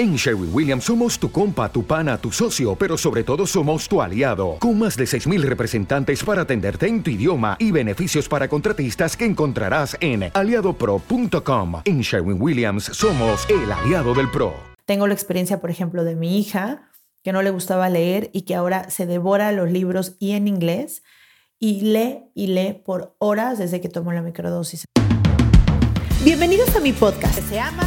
En 0.00 0.16
Sherwin 0.16 0.48
Williams 0.50 0.84
somos 0.84 1.18
tu 1.18 1.30
compa, 1.30 1.70
tu 1.70 1.84
pana, 1.84 2.16
tu 2.16 2.32
socio, 2.32 2.74
pero 2.74 2.96
sobre 2.96 3.22
todo 3.22 3.46
somos 3.46 3.86
tu 3.86 4.00
aliado, 4.00 4.56
con 4.58 4.78
más 4.78 4.96
de 4.96 5.04
6.000 5.04 5.42
representantes 5.42 6.24
para 6.24 6.40
atenderte 6.40 6.86
en 6.86 7.02
tu 7.02 7.10
idioma 7.10 7.58
y 7.58 7.70
beneficios 7.70 8.26
para 8.26 8.48
contratistas 8.48 9.14
que 9.14 9.26
encontrarás 9.26 9.98
en 10.00 10.30
aliadopro.com. 10.32 11.82
En 11.84 12.00
Sherwin 12.00 12.40
Williams 12.40 12.84
somos 12.84 13.46
el 13.50 13.70
aliado 13.70 14.14
del 14.14 14.30
PRO. 14.30 14.54
Tengo 14.86 15.06
la 15.06 15.12
experiencia, 15.12 15.60
por 15.60 15.68
ejemplo, 15.68 16.02
de 16.02 16.16
mi 16.16 16.38
hija, 16.38 16.90
que 17.22 17.32
no 17.32 17.42
le 17.42 17.50
gustaba 17.50 17.90
leer 17.90 18.30
y 18.32 18.46
que 18.46 18.54
ahora 18.54 18.88
se 18.88 19.04
devora 19.04 19.52
los 19.52 19.70
libros 19.70 20.16
y 20.18 20.30
en 20.32 20.48
inglés 20.48 21.02
y 21.58 21.82
lee 21.82 22.20
y 22.34 22.46
lee 22.46 22.72
por 22.72 23.16
horas 23.18 23.58
desde 23.58 23.82
que 23.82 23.90
tomó 23.90 24.14
la 24.14 24.22
microdosis. 24.22 24.86
Bienvenidos 26.24 26.74
a 26.76 26.80
mi 26.80 26.92
podcast. 26.92 27.38
Se 27.48 27.60
ama, 27.60 27.86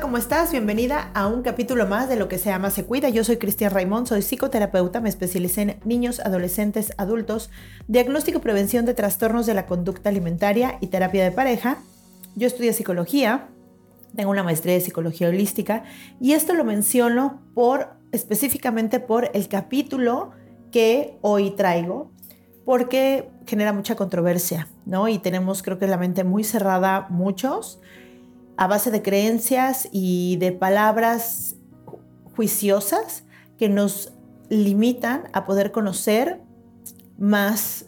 ¿Cómo 0.00 0.18
estás? 0.18 0.50
Bienvenida 0.50 1.10
a 1.14 1.26
un 1.26 1.42
capítulo 1.42 1.86
más 1.86 2.08
de 2.08 2.16
Lo 2.16 2.28
que 2.28 2.38
se 2.38 2.50
ama 2.50 2.70
se 2.70 2.84
cuida. 2.84 3.08
Yo 3.08 3.24
soy 3.24 3.38
Cristian 3.38 3.72
Raimond, 3.72 4.06
soy 4.06 4.20
psicoterapeuta, 4.20 5.00
me 5.00 5.08
especialicé 5.08 5.62
en 5.62 5.76
niños, 5.84 6.20
adolescentes, 6.20 6.92
adultos, 6.98 7.50
diagnóstico 7.88 8.38
y 8.38 8.42
prevención 8.42 8.84
de 8.84 8.92
trastornos 8.92 9.46
de 9.46 9.54
la 9.54 9.64
conducta 9.64 10.10
alimentaria 10.10 10.76
y 10.82 10.88
terapia 10.88 11.24
de 11.24 11.30
pareja. 11.30 11.78
Yo 12.34 12.46
estudié 12.46 12.74
psicología, 12.74 13.48
tengo 14.14 14.30
una 14.30 14.42
maestría 14.42 14.74
de 14.74 14.82
psicología 14.82 15.28
holística 15.28 15.84
y 16.20 16.32
esto 16.32 16.52
lo 16.52 16.64
menciono 16.64 17.42
por 17.54 17.94
específicamente 18.12 19.00
por 19.00 19.30
el 19.32 19.48
capítulo 19.48 20.32
que 20.72 21.16
hoy 21.22 21.52
traigo 21.52 22.10
porque 22.66 23.30
genera 23.46 23.72
mucha 23.72 23.94
controversia, 23.94 24.68
¿no? 24.84 25.08
Y 25.08 25.18
tenemos 25.20 25.62
creo 25.62 25.78
que 25.78 25.86
la 25.86 25.96
mente 25.96 26.22
muy 26.22 26.44
cerrada 26.44 27.06
muchos 27.08 27.80
a 28.56 28.66
base 28.66 28.90
de 28.90 29.02
creencias 29.02 29.88
y 29.92 30.36
de 30.36 30.52
palabras 30.52 31.56
juiciosas 32.34 33.24
que 33.58 33.68
nos 33.68 34.12
limitan 34.48 35.24
a 35.32 35.44
poder 35.46 35.72
conocer 35.72 36.40
más, 37.18 37.86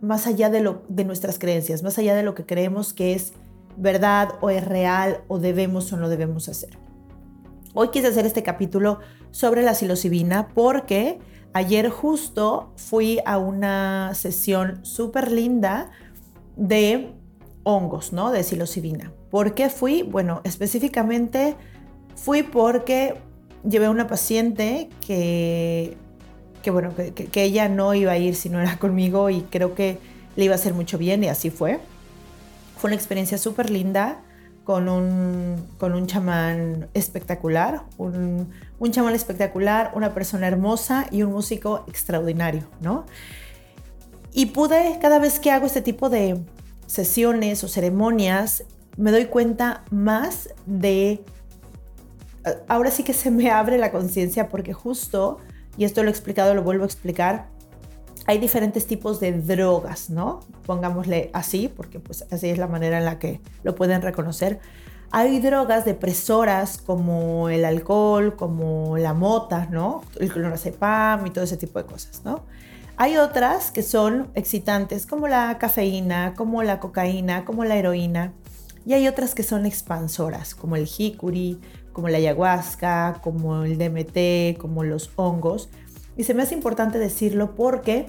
más 0.00 0.26
allá 0.26 0.50
de, 0.50 0.60
lo, 0.60 0.82
de 0.88 1.04
nuestras 1.04 1.38
creencias, 1.38 1.82
más 1.82 1.98
allá 1.98 2.14
de 2.14 2.22
lo 2.22 2.34
que 2.34 2.46
creemos 2.46 2.92
que 2.92 3.14
es 3.14 3.32
verdad 3.76 4.30
o 4.40 4.50
es 4.50 4.64
real 4.64 5.22
o 5.28 5.38
debemos 5.38 5.92
o 5.92 5.96
no 5.96 6.08
debemos 6.08 6.48
hacer. 6.48 6.78
Hoy 7.74 7.88
quise 7.88 8.08
hacer 8.08 8.26
este 8.26 8.42
capítulo 8.42 8.98
sobre 9.30 9.62
la 9.62 9.74
psilocibina 9.74 10.48
porque 10.48 11.20
ayer 11.52 11.88
justo 11.88 12.72
fui 12.76 13.20
a 13.24 13.38
una 13.38 14.12
sesión 14.14 14.84
súper 14.84 15.30
linda 15.30 15.90
de 16.56 17.14
hongos, 17.62 18.12
¿no? 18.12 18.30
De 18.30 18.42
psilocibina. 18.42 19.12
¿Por 19.30 19.54
qué 19.54 19.68
fui? 19.70 20.02
Bueno, 20.02 20.40
específicamente 20.44 21.56
fui 22.16 22.42
porque 22.42 23.14
llevé 23.68 23.86
a 23.86 23.90
una 23.90 24.06
paciente 24.06 24.88
que, 25.06 25.96
que 26.62 26.70
bueno, 26.70 26.92
que, 26.94 27.42
ella 27.42 27.68
no 27.68 27.94
iba 27.94 28.12
a 28.12 28.18
ir 28.18 28.34
si 28.34 28.48
no 28.48 28.60
era 28.60 28.78
conmigo 28.78 29.30
y 29.30 29.42
creo 29.42 29.74
que 29.74 29.98
le 30.36 30.44
iba 30.44 30.54
a 30.54 30.56
hacer 30.56 30.74
mucho 30.74 30.98
bien 30.98 31.22
y 31.24 31.28
así 31.28 31.50
fue. 31.50 31.80
Fue 32.76 32.88
una 32.88 32.96
experiencia 32.96 33.38
súper 33.38 33.70
linda 33.70 34.22
con 34.64 34.88
un, 34.88 35.66
con 35.78 35.94
un 35.94 36.06
chamán 36.06 36.88
espectacular, 36.94 37.82
un, 37.98 38.50
un 38.78 38.90
chamán 38.90 39.14
espectacular, 39.14 39.92
una 39.94 40.14
persona 40.14 40.46
hermosa 40.46 41.06
y 41.10 41.22
un 41.22 41.32
músico 41.32 41.84
extraordinario, 41.88 42.64
¿no? 42.80 43.06
Y 44.32 44.46
pude, 44.46 44.98
cada 45.02 45.18
vez 45.18 45.40
que 45.40 45.50
hago 45.50 45.66
este 45.66 45.82
tipo 45.82 46.08
de, 46.08 46.40
sesiones 46.90 47.62
o 47.62 47.68
ceremonias, 47.68 48.64
me 48.96 49.10
doy 49.10 49.26
cuenta 49.26 49.84
más 49.90 50.50
de... 50.66 51.24
Ahora 52.68 52.90
sí 52.90 53.02
que 53.02 53.12
se 53.12 53.30
me 53.30 53.50
abre 53.50 53.76
la 53.78 53.92
conciencia 53.92 54.48
porque 54.48 54.72
justo, 54.72 55.38
y 55.76 55.84
esto 55.84 56.02
lo 56.02 56.08
he 56.08 56.12
explicado, 56.12 56.54
lo 56.54 56.62
vuelvo 56.62 56.84
a 56.84 56.86
explicar, 56.86 57.48
hay 58.26 58.38
diferentes 58.38 58.86
tipos 58.86 59.20
de 59.20 59.32
drogas, 59.32 60.08
¿no? 60.08 60.40
Pongámosle 60.64 61.30
así, 61.32 61.68
porque 61.68 61.98
pues 62.00 62.24
así 62.30 62.48
es 62.48 62.58
la 62.58 62.66
manera 62.66 62.98
en 62.98 63.04
la 63.04 63.18
que 63.18 63.40
lo 63.62 63.74
pueden 63.74 64.02
reconocer. 64.02 64.60
Hay 65.10 65.40
drogas 65.40 65.84
depresoras 65.84 66.78
como 66.78 67.48
el 67.48 67.64
alcohol, 67.64 68.36
como 68.36 68.96
la 68.96 69.12
mota, 69.12 69.66
¿no? 69.70 70.02
El 70.18 70.32
clonazepam 70.32 71.26
y 71.26 71.30
todo 71.30 71.44
ese 71.44 71.56
tipo 71.56 71.78
de 71.80 71.86
cosas, 71.86 72.22
¿no? 72.24 72.44
Hay 72.96 73.16
otras 73.16 73.70
que 73.70 73.82
son 73.82 74.30
excitantes, 74.34 75.06
como 75.06 75.26
la 75.26 75.58
cafeína, 75.58 76.34
como 76.36 76.62
la 76.62 76.78
cocaína, 76.78 77.44
como 77.44 77.64
la 77.64 77.76
heroína. 77.76 78.32
Y 78.86 78.94
hay 78.94 79.08
otras 79.08 79.34
que 79.34 79.42
son 79.42 79.66
expansoras, 79.66 80.54
como 80.54 80.76
el 80.76 80.86
jicuri, 80.86 81.58
como 81.92 82.08
la 82.08 82.18
ayahuasca, 82.18 83.20
como 83.22 83.64
el 83.64 83.78
DMT, 83.78 84.58
como 84.58 84.84
los 84.84 85.10
hongos. 85.16 85.68
Y 86.16 86.24
se 86.24 86.34
me 86.34 86.42
hace 86.42 86.54
importante 86.54 86.98
decirlo 86.98 87.54
porque 87.54 88.06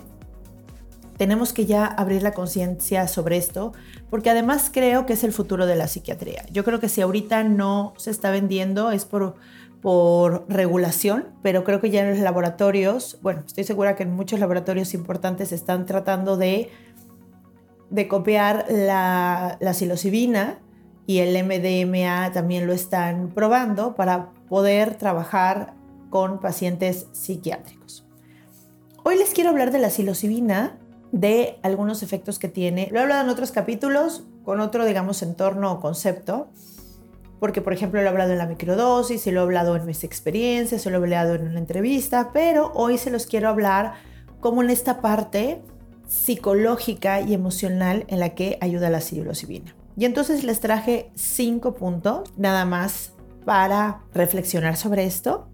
tenemos 1.17 1.53
que 1.53 1.65
ya 1.65 1.85
abrir 1.85 2.23
la 2.23 2.33
conciencia 2.33 3.07
sobre 3.07 3.37
esto, 3.37 3.73
porque 4.09 4.29
además 4.29 4.71
creo 4.73 5.05
que 5.05 5.13
es 5.13 5.23
el 5.23 5.33
futuro 5.33 5.65
de 5.65 5.75
la 5.75 5.87
psiquiatría. 5.87 6.45
Yo 6.51 6.63
creo 6.63 6.79
que 6.79 6.89
si 6.89 7.01
ahorita 7.01 7.43
no 7.43 7.93
se 7.97 8.09
está 8.09 8.31
vendiendo 8.31 8.91
es 8.91 9.05
por 9.05 9.35
por 9.81 10.45
regulación, 10.47 11.25
pero 11.41 11.63
creo 11.63 11.81
que 11.81 11.89
ya 11.89 12.03
en 12.03 12.11
los 12.11 12.19
laboratorios, 12.19 13.17
bueno, 13.21 13.43
estoy 13.45 13.63
segura 13.63 13.95
que 13.95 14.03
en 14.03 14.13
muchos 14.13 14.39
laboratorios 14.39 14.93
importantes 14.93 15.51
están 15.51 15.87
tratando 15.87 16.37
de, 16.37 16.69
de 17.91 18.07
copiar 18.07 18.65
la, 18.69 19.57
la 19.59 19.73
psilocibina 19.75 20.57
y 21.05 21.19
el 21.19 21.35
MDMA 21.43 22.31
también 22.31 22.65
lo 22.65 22.73
están 22.73 23.29
probando 23.29 23.95
para 23.95 24.31
poder 24.49 24.95
trabajar 24.95 25.75
con 26.09 26.39
pacientes 26.39 27.07
psiquiátricos. 27.11 28.05
Hoy 29.03 29.17
les 29.17 29.31
quiero 29.31 29.51
hablar 29.51 29.71
de 29.71 29.79
la 29.79 29.89
psilocibina, 29.89 30.79
de 31.11 31.59
algunos 31.61 32.01
efectos 32.01 32.39
que 32.39 32.47
tiene. 32.47 32.87
Lo 32.91 32.99
he 32.99 33.01
hablado 33.03 33.23
en 33.23 33.29
otros 33.29 33.51
capítulos 33.51 34.23
con 34.43 34.59
otro, 34.61 34.85
digamos, 34.85 35.21
entorno 35.21 35.71
o 35.71 35.79
concepto 35.79 36.49
porque 37.41 37.63
por 37.63 37.73
ejemplo 37.73 37.99
lo 37.99 38.05
he 38.05 38.09
hablado 38.09 38.33
en 38.33 38.37
la 38.37 38.45
microdosis, 38.45 39.23
se 39.23 39.31
lo 39.31 39.39
he 39.39 39.43
hablado 39.43 39.75
en 39.75 39.87
mis 39.87 40.03
experiencias, 40.03 40.85
lo 40.85 40.91
he 40.91 40.95
hablado 40.95 41.33
en 41.33 41.47
una 41.47 41.57
entrevista, 41.57 42.29
pero 42.31 42.71
hoy 42.75 42.99
se 42.99 43.09
los 43.09 43.25
quiero 43.25 43.49
hablar 43.49 43.93
como 44.39 44.61
en 44.61 44.69
esta 44.69 45.01
parte 45.01 45.59
psicológica 46.11 47.21
y 47.21 47.33
emocional 47.33 48.03
en 48.07 48.19
la 48.19 48.35
que 48.35 48.57
ayuda 48.59 48.89
la 48.89 48.99
psilocibina. 48.99 49.73
Y 49.95 50.03
entonces 50.03 50.43
les 50.43 50.59
traje 50.59 51.09
cinco 51.15 51.73
puntos 51.73 52.33
nada 52.35 52.65
más 52.65 53.13
para 53.45 54.01
reflexionar 54.13 54.75
sobre 54.75 55.05
esto, 55.05 55.47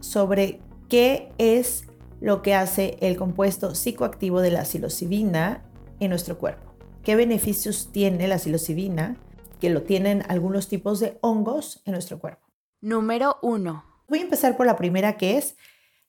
sobre 0.00 0.60
qué 0.88 1.32
es 1.38 1.86
lo 2.20 2.42
que 2.42 2.54
hace 2.54 2.98
el 3.00 3.16
compuesto 3.16 3.74
psicoactivo 3.74 4.40
de 4.42 4.50
la 4.50 4.64
psilocibina 4.64 5.62
en 5.98 6.10
nuestro 6.10 6.36
cuerpo. 6.36 6.74
¿Qué 7.02 7.16
beneficios 7.16 7.90
tiene 7.90 8.28
la 8.28 8.38
psilocibina? 8.38 9.16
que 9.62 9.70
lo 9.70 9.82
tienen 9.82 10.24
algunos 10.26 10.66
tipos 10.66 10.98
de 10.98 11.18
hongos 11.20 11.82
en 11.84 11.92
nuestro 11.92 12.18
cuerpo. 12.18 12.48
Número 12.80 13.36
1. 13.42 13.84
Voy 14.08 14.18
a 14.18 14.22
empezar 14.22 14.56
por 14.56 14.66
la 14.66 14.74
primera 14.74 15.16
que 15.16 15.38
es 15.38 15.56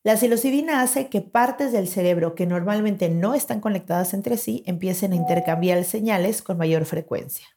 la 0.04 0.18
psilocibina 0.18 0.82
hace 0.82 1.10
que 1.10 1.22
partes 1.22 1.72
del 1.72 1.88
cerebro 1.88 2.36
que 2.36 2.46
normalmente 2.46 3.10
no 3.10 3.34
están 3.34 3.62
conectadas 3.62 4.14
entre 4.14 4.38
sí 4.38 4.64
empiecen 4.66 5.14
a 5.14 5.16
intercambiar 5.16 5.84
señales 5.86 6.42
con 6.42 6.58
mayor 6.58 6.86
frecuencia. 6.86 7.48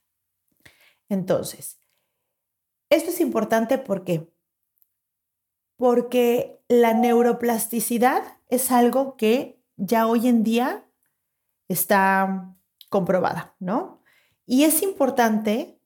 Entonces, 1.09 1.81
esto 2.89 3.11
es 3.11 3.21
importante 3.21 3.79
porque 3.79 4.33
porque 5.77 6.63
la 6.69 6.95
neuroplasticidad 6.95 8.23
es 8.49 8.71
algo 8.73 9.17
que 9.17 9.63
ya 9.77 10.07
hoy 10.07 10.27
en 10.27 10.43
día 10.43 10.89
está 11.69 12.57
comprobada, 12.89 13.55
¿no? 13.59 14.03
Y 14.47 14.65
es 14.65 14.83
importante 14.83 15.79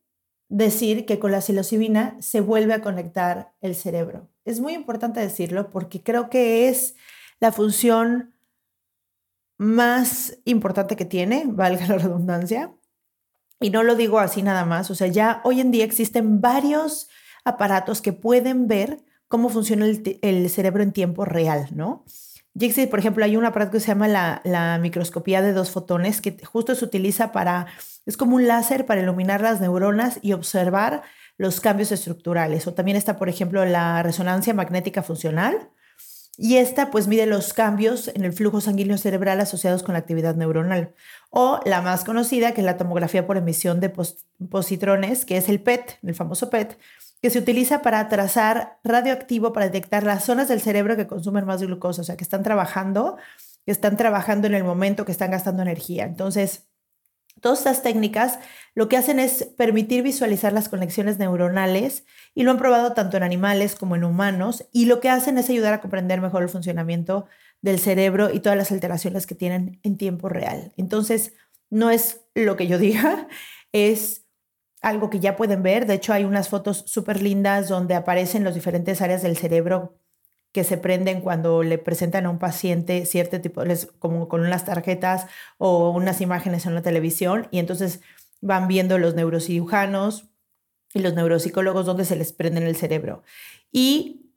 decir 0.48 1.06
que 1.06 1.18
con 1.18 1.32
la 1.32 1.40
psilocibina 1.40 2.16
se 2.20 2.40
vuelve 2.40 2.74
a 2.74 2.82
conectar 2.82 3.54
el 3.60 3.74
cerebro. 3.74 4.29
Es 4.44 4.60
muy 4.60 4.74
importante 4.74 5.20
decirlo 5.20 5.70
porque 5.70 6.02
creo 6.02 6.30
que 6.30 6.68
es 6.68 6.96
la 7.40 7.52
función 7.52 8.34
más 9.58 10.38
importante 10.44 10.96
que 10.96 11.04
tiene, 11.04 11.44
valga 11.46 11.86
la 11.86 11.98
redundancia. 11.98 12.72
Y 13.60 13.70
no 13.70 13.82
lo 13.82 13.94
digo 13.94 14.18
así 14.18 14.42
nada 14.42 14.64
más, 14.64 14.90
o 14.90 14.94
sea, 14.94 15.06
ya 15.08 15.42
hoy 15.44 15.60
en 15.60 15.70
día 15.70 15.84
existen 15.84 16.40
varios 16.40 17.10
aparatos 17.44 18.00
que 18.00 18.14
pueden 18.14 18.68
ver 18.68 19.04
cómo 19.28 19.50
funciona 19.50 19.86
el, 19.86 20.50
cerebro 20.50 20.82
en 20.82 20.92
tiempo 20.92 21.26
real, 21.26 21.68
¿no? 21.72 22.04
Y 22.54 22.86
por 22.86 22.98
ejemplo, 22.98 23.24
hay 23.24 23.36
un 23.36 23.44
aparato 23.44 23.72
que 23.72 23.80
se 23.80 23.88
llama 23.88 24.08
la, 24.08 24.40
la 24.44 24.78
microscopía 24.78 25.42
de 25.42 25.52
dos 25.52 25.70
fotones, 25.70 26.20
que 26.20 26.36
justo 26.44 26.74
se 26.74 26.84
utiliza 26.84 27.32
para, 27.32 27.66
es 28.06 28.16
como 28.16 28.36
un 28.36 28.48
láser 28.48 28.86
para 28.86 29.02
iluminar 29.02 29.42
las 29.42 29.60
neuronas 29.60 30.18
y 30.22 30.32
observar 30.32 31.02
los 31.40 31.62
cambios 31.62 31.90
estructurales. 31.90 32.66
O 32.66 32.74
también 32.74 32.98
está, 32.98 33.16
por 33.16 33.30
ejemplo, 33.30 33.64
la 33.64 34.02
resonancia 34.02 34.52
magnética 34.52 35.02
funcional, 35.02 35.70
y 36.36 36.58
esta 36.58 36.90
pues 36.90 37.08
mide 37.08 37.24
los 37.24 37.54
cambios 37.54 38.08
en 38.08 38.26
el 38.26 38.34
flujo 38.34 38.60
sanguíneo 38.60 38.98
cerebral 38.98 39.40
asociados 39.40 39.82
con 39.82 39.94
la 39.94 40.00
actividad 40.00 40.34
neuronal. 40.34 40.94
O 41.30 41.58
la 41.64 41.80
más 41.80 42.04
conocida, 42.04 42.52
que 42.52 42.60
es 42.60 42.66
la 42.66 42.76
tomografía 42.76 43.26
por 43.26 43.38
emisión 43.38 43.80
de 43.80 43.90
positrones, 44.50 45.24
que 45.24 45.38
es 45.38 45.48
el 45.48 45.62
PET, 45.62 45.98
el 46.02 46.14
famoso 46.14 46.50
PET, 46.50 46.78
que 47.22 47.30
se 47.30 47.38
utiliza 47.38 47.80
para 47.80 48.06
trazar 48.08 48.78
radioactivo 48.84 49.54
para 49.54 49.66
detectar 49.66 50.02
las 50.02 50.24
zonas 50.24 50.48
del 50.48 50.60
cerebro 50.60 50.94
que 50.96 51.06
consumen 51.06 51.46
más 51.46 51.62
glucosa, 51.62 52.02
o 52.02 52.04
sea, 52.04 52.18
que 52.18 52.24
están 52.24 52.42
trabajando, 52.42 53.16
que 53.64 53.72
están 53.72 53.96
trabajando 53.96 54.46
en 54.46 54.54
el 54.54 54.64
momento 54.64 55.06
que 55.06 55.12
están 55.12 55.30
gastando 55.30 55.62
energía. 55.62 56.04
Entonces, 56.04 56.69
Todas 57.40 57.58
estas 57.60 57.82
técnicas 57.82 58.38
lo 58.74 58.88
que 58.88 58.96
hacen 58.96 59.18
es 59.18 59.44
permitir 59.56 60.02
visualizar 60.02 60.52
las 60.52 60.68
conexiones 60.68 61.18
neuronales 61.18 62.04
y 62.34 62.42
lo 62.42 62.50
han 62.50 62.58
probado 62.58 62.92
tanto 62.92 63.16
en 63.16 63.22
animales 63.22 63.74
como 63.74 63.96
en 63.96 64.04
humanos 64.04 64.66
y 64.72 64.86
lo 64.86 65.00
que 65.00 65.08
hacen 65.08 65.38
es 65.38 65.48
ayudar 65.48 65.72
a 65.72 65.80
comprender 65.80 66.20
mejor 66.20 66.42
el 66.42 66.48
funcionamiento 66.48 67.26
del 67.62 67.78
cerebro 67.78 68.30
y 68.32 68.40
todas 68.40 68.58
las 68.58 68.72
alteraciones 68.72 69.26
que 69.26 69.34
tienen 69.34 69.80
en 69.82 69.96
tiempo 69.96 70.28
real. 70.28 70.72
Entonces, 70.76 71.34
no 71.70 71.90
es 71.90 72.20
lo 72.34 72.56
que 72.56 72.66
yo 72.66 72.78
diga, 72.78 73.28
es 73.72 74.26
algo 74.82 75.10
que 75.10 75.20
ya 75.20 75.36
pueden 75.36 75.62
ver. 75.62 75.86
De 75.86 75.94
hecho, 75.94 76.12
hay 76.12 76.24
unas 76.24 76.48
fotos 76.48 76.84
súper 76.86 77.22
lindas 77.22 77.68
donde 77.68 77.94
aparecen 77.94 78.44
las 78.44 78.54
diferentes 78.54 79.00
áreas 79.02 79.22
del 79.22 79.36
cerebro 79.36 79.98
que 80.52 80.64
se 80.64 80.76
prenden 80.76 81.20
cuando 81.20 81.62
le 81.62 81.78
presentan 81.78 82.26
a 82.26 82.30
un 82.30 82.38
paciente 82.38 83.06
cierto 83.06 83.40
tipo, 83.40 83.62
como 83.98 84.28
con 84.28 84.40
unas 84.40 84.64
tarjetas 84.64 85.26
o 85.58 85.90
unas 85.90 86.20
imágenes 86.20 86.66
en 86.66 86.74
la 86.74 86.82
televisión, 86.82 87.48
y 87.50 87.58
entonces 87.58 88.00
van 88.40 88.68
viendo 88.68 88.98
los 88.98 89.14
neurocirujanos 89.14 90.30
y 90.92 91.00
los 91.00 91.14
neuropsicólogos 91.14 91.86
donde 91.86 92.04
se 92.04 92.16
les 92.16 92.32
prende 92.32 92.60
en 92.60 92.66
el 92.66 92.76
cerebro. 92.76 93.22
Y 93.70 94.32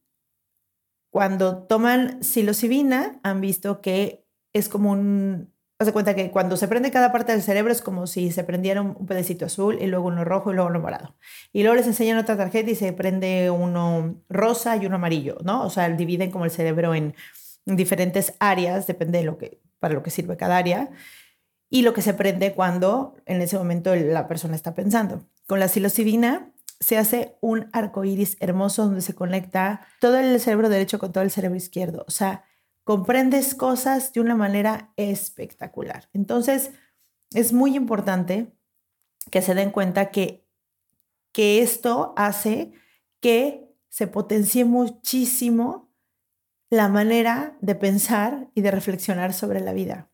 cuando 1.09 1.63
toman 1.63 2.23
psilocibina, 2.23 3.19
han 3.23 3.41
visto 3.41 3.81
que 3.81 4.27
es 4.51 4.69
como 4.69 4.91
un, 4.91 5.52
Haz 5.83 5.87
de 5.87 5.91
cuenta 5.91 6.15
que 6.15 6.31
cuando 6.31 6.55
se 6.55 6.69
prende 6.69 6.91
cada 6.91 7.11
parte 7.11 7.33
del 7.33 7.41
cerebro 7.41 7.73
es 7.73 7.81
como 7.81 8.07
si 8.07 8.31
se 8.31 8.45
prendiera 8.45 8.81
un, 8.81 9.05
pedacito 9.05 9.47
azul 9.47 9.79
y 9.81 9.87
luego 9.87 10.07
uno 10.07 10.23
rojo 10.23 10.49
y 10.49 10.55
luego 10.55 10.69
uno 10.69 10.79
morado. 10.79 11.13
Y 11.51 11.63
luego 11.63 11.75
les 11.75 11.85
enseñan 11.87 12.17
otra 12.17 12.37
tarjeta 12.37 12.71
y 12.71 12.75
se 12.75 12.93
prende 12.93 13.51
uno 13.51 14.15
rosa 14.29 14.77
y 14.77 14.85
uno 14.85 14.95
amarillo, 14.95 15.39
¿no? 15.43 15.65
O 15.65 15.69
sea, 15.69 15.89
dividen 15.89 16.31
como 16.31 16.45
el 16.45 16.51
cerebro 16.51 16.95
en, 16.95 17.15
diferentes 17.65 18.33
áreas, 18.39 18.87
depende 18.87 19.17
de 19.17 19.25
lo 19.25 19.37
que, 19.37 19.59
para 19.79 19.93
lo 19.93 20.03
que 20.03 20.09
sirve 20.09 20.37
cada 20.37 20.55
área. 20.55 20.89
Y 21.69 21.81
lo 21.81 21.91
que 21.91 22.01
se 22.01 22.13
prende 22.13 22.53
cuando 22.53 23.17
en 23.25 23.41
ese 23.41 23.57
momento 23.57 23.93
la 23.93 24.25
persona 24.25 24.55
está 24.55 24.73
pensando. 24.73 25.27
Con 25.47 25.59
la 25.59 25.67
psilocibina 25.67 26.53
se 26.79 26.97
hace 26.97 27.35
un 27.41 27.67
arco 27.73 28.05
iris 28.05 28.37
hermoso 28.39 28.85
donde 28.85 29.01
se 29.01 29.15
conecta 29.15 29.85
todo 29.99 30.17
el 30.17 30.39
cerebro 30.39 30.69
derecho 30.69 30.97
con 30.97 31.11
todo 31.11 31.25
el 31.25 31.29
cerebro 31.31 31.57
izquierdo. 31.57 32.05
O 32.07 32.11
sea, 32.11 32.45
comprendes 32.83 33.55
cosas 33.55 34.13
de 34.13 34.21
una 34.21 34.35
manera 34.35 34.93
espectacular. 34.97 36.09
Entonces, 36.13 36.71
es 37.31 37.53
muy 37.53 37.75
importante 37.75 38.53
que 39.31 39.41
se 39.41 39.55
den 39.55 39.71
cuenta 39.71 40.11
que, 40.11 40.45
que 41.31 41.61
esto 41.61 42.13
hace 42.17 42.73
que 43.21 43.73
se 43.89 44.07
potencie 44.07 44.65
muchísimo 44.65 45.93
la 46.69 46.89
manera 46.89 47.57
de 47.61 47.75
pensar 47.75 48.49
y 48.55 48.61
de 48.61 48.71
reflexionar 48.71 49.33
sobre 49.33 49.59
la 49.59 49.73
vida. 49.73 50.09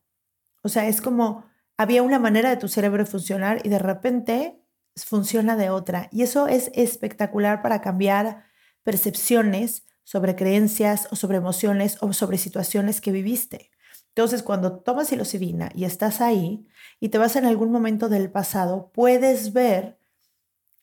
O 0.61 0.69
sea, 0.69 0.87
es 0.87 1.01
como 1.01 1.45
había 1.77 2.03
una 2.03 2.19
manera 2.19 2.49
de 2.49 2.57
tu 2.57 2.67
cerebro 2.67 3.05
funcionar 3.05 3.61
y 3.63 3.69
de 3.69 3.79
repente 3.79 4.61
funciona 4.97 5.55
de 5.55 5.69
otra. 5.69 6.09
Y 6.11 6.23
eso 6.23 6.47
es 6.47 6.71
espectacular 6.75 7.61
para 7.61 7.79
cambiar 7.79 8.43
percepciones, 8.83 9.85
sobre 10.09 10.35
creencias 10.35 11.07
o 11.11 11.15
sobre 11.15 11.37
emociones 11.37 11.99
o 12.01 12.11
sobre 12.13 12.39
situaciones 12.39 12.99
que 12.99 13.11
viviste. 13.11 13.69
Entonces, 14.07 14.41
cuando 14.41 14.79
tomas 14.79 15.09
psilocibina 15.09 15.69
y 15.75 15.83
estás 15.83 16.19
ahí 16.19 16.65
y 16.99 17.09
te 17.09 17.19
vas 17.19 17.35
en 17.35 17.45
algún 17.45 17.71
momento 17.71 18.09
del 18.09 18.31
pasado, 18.31 18.89
puedes 18.91 19.53
ver 19.53 19.99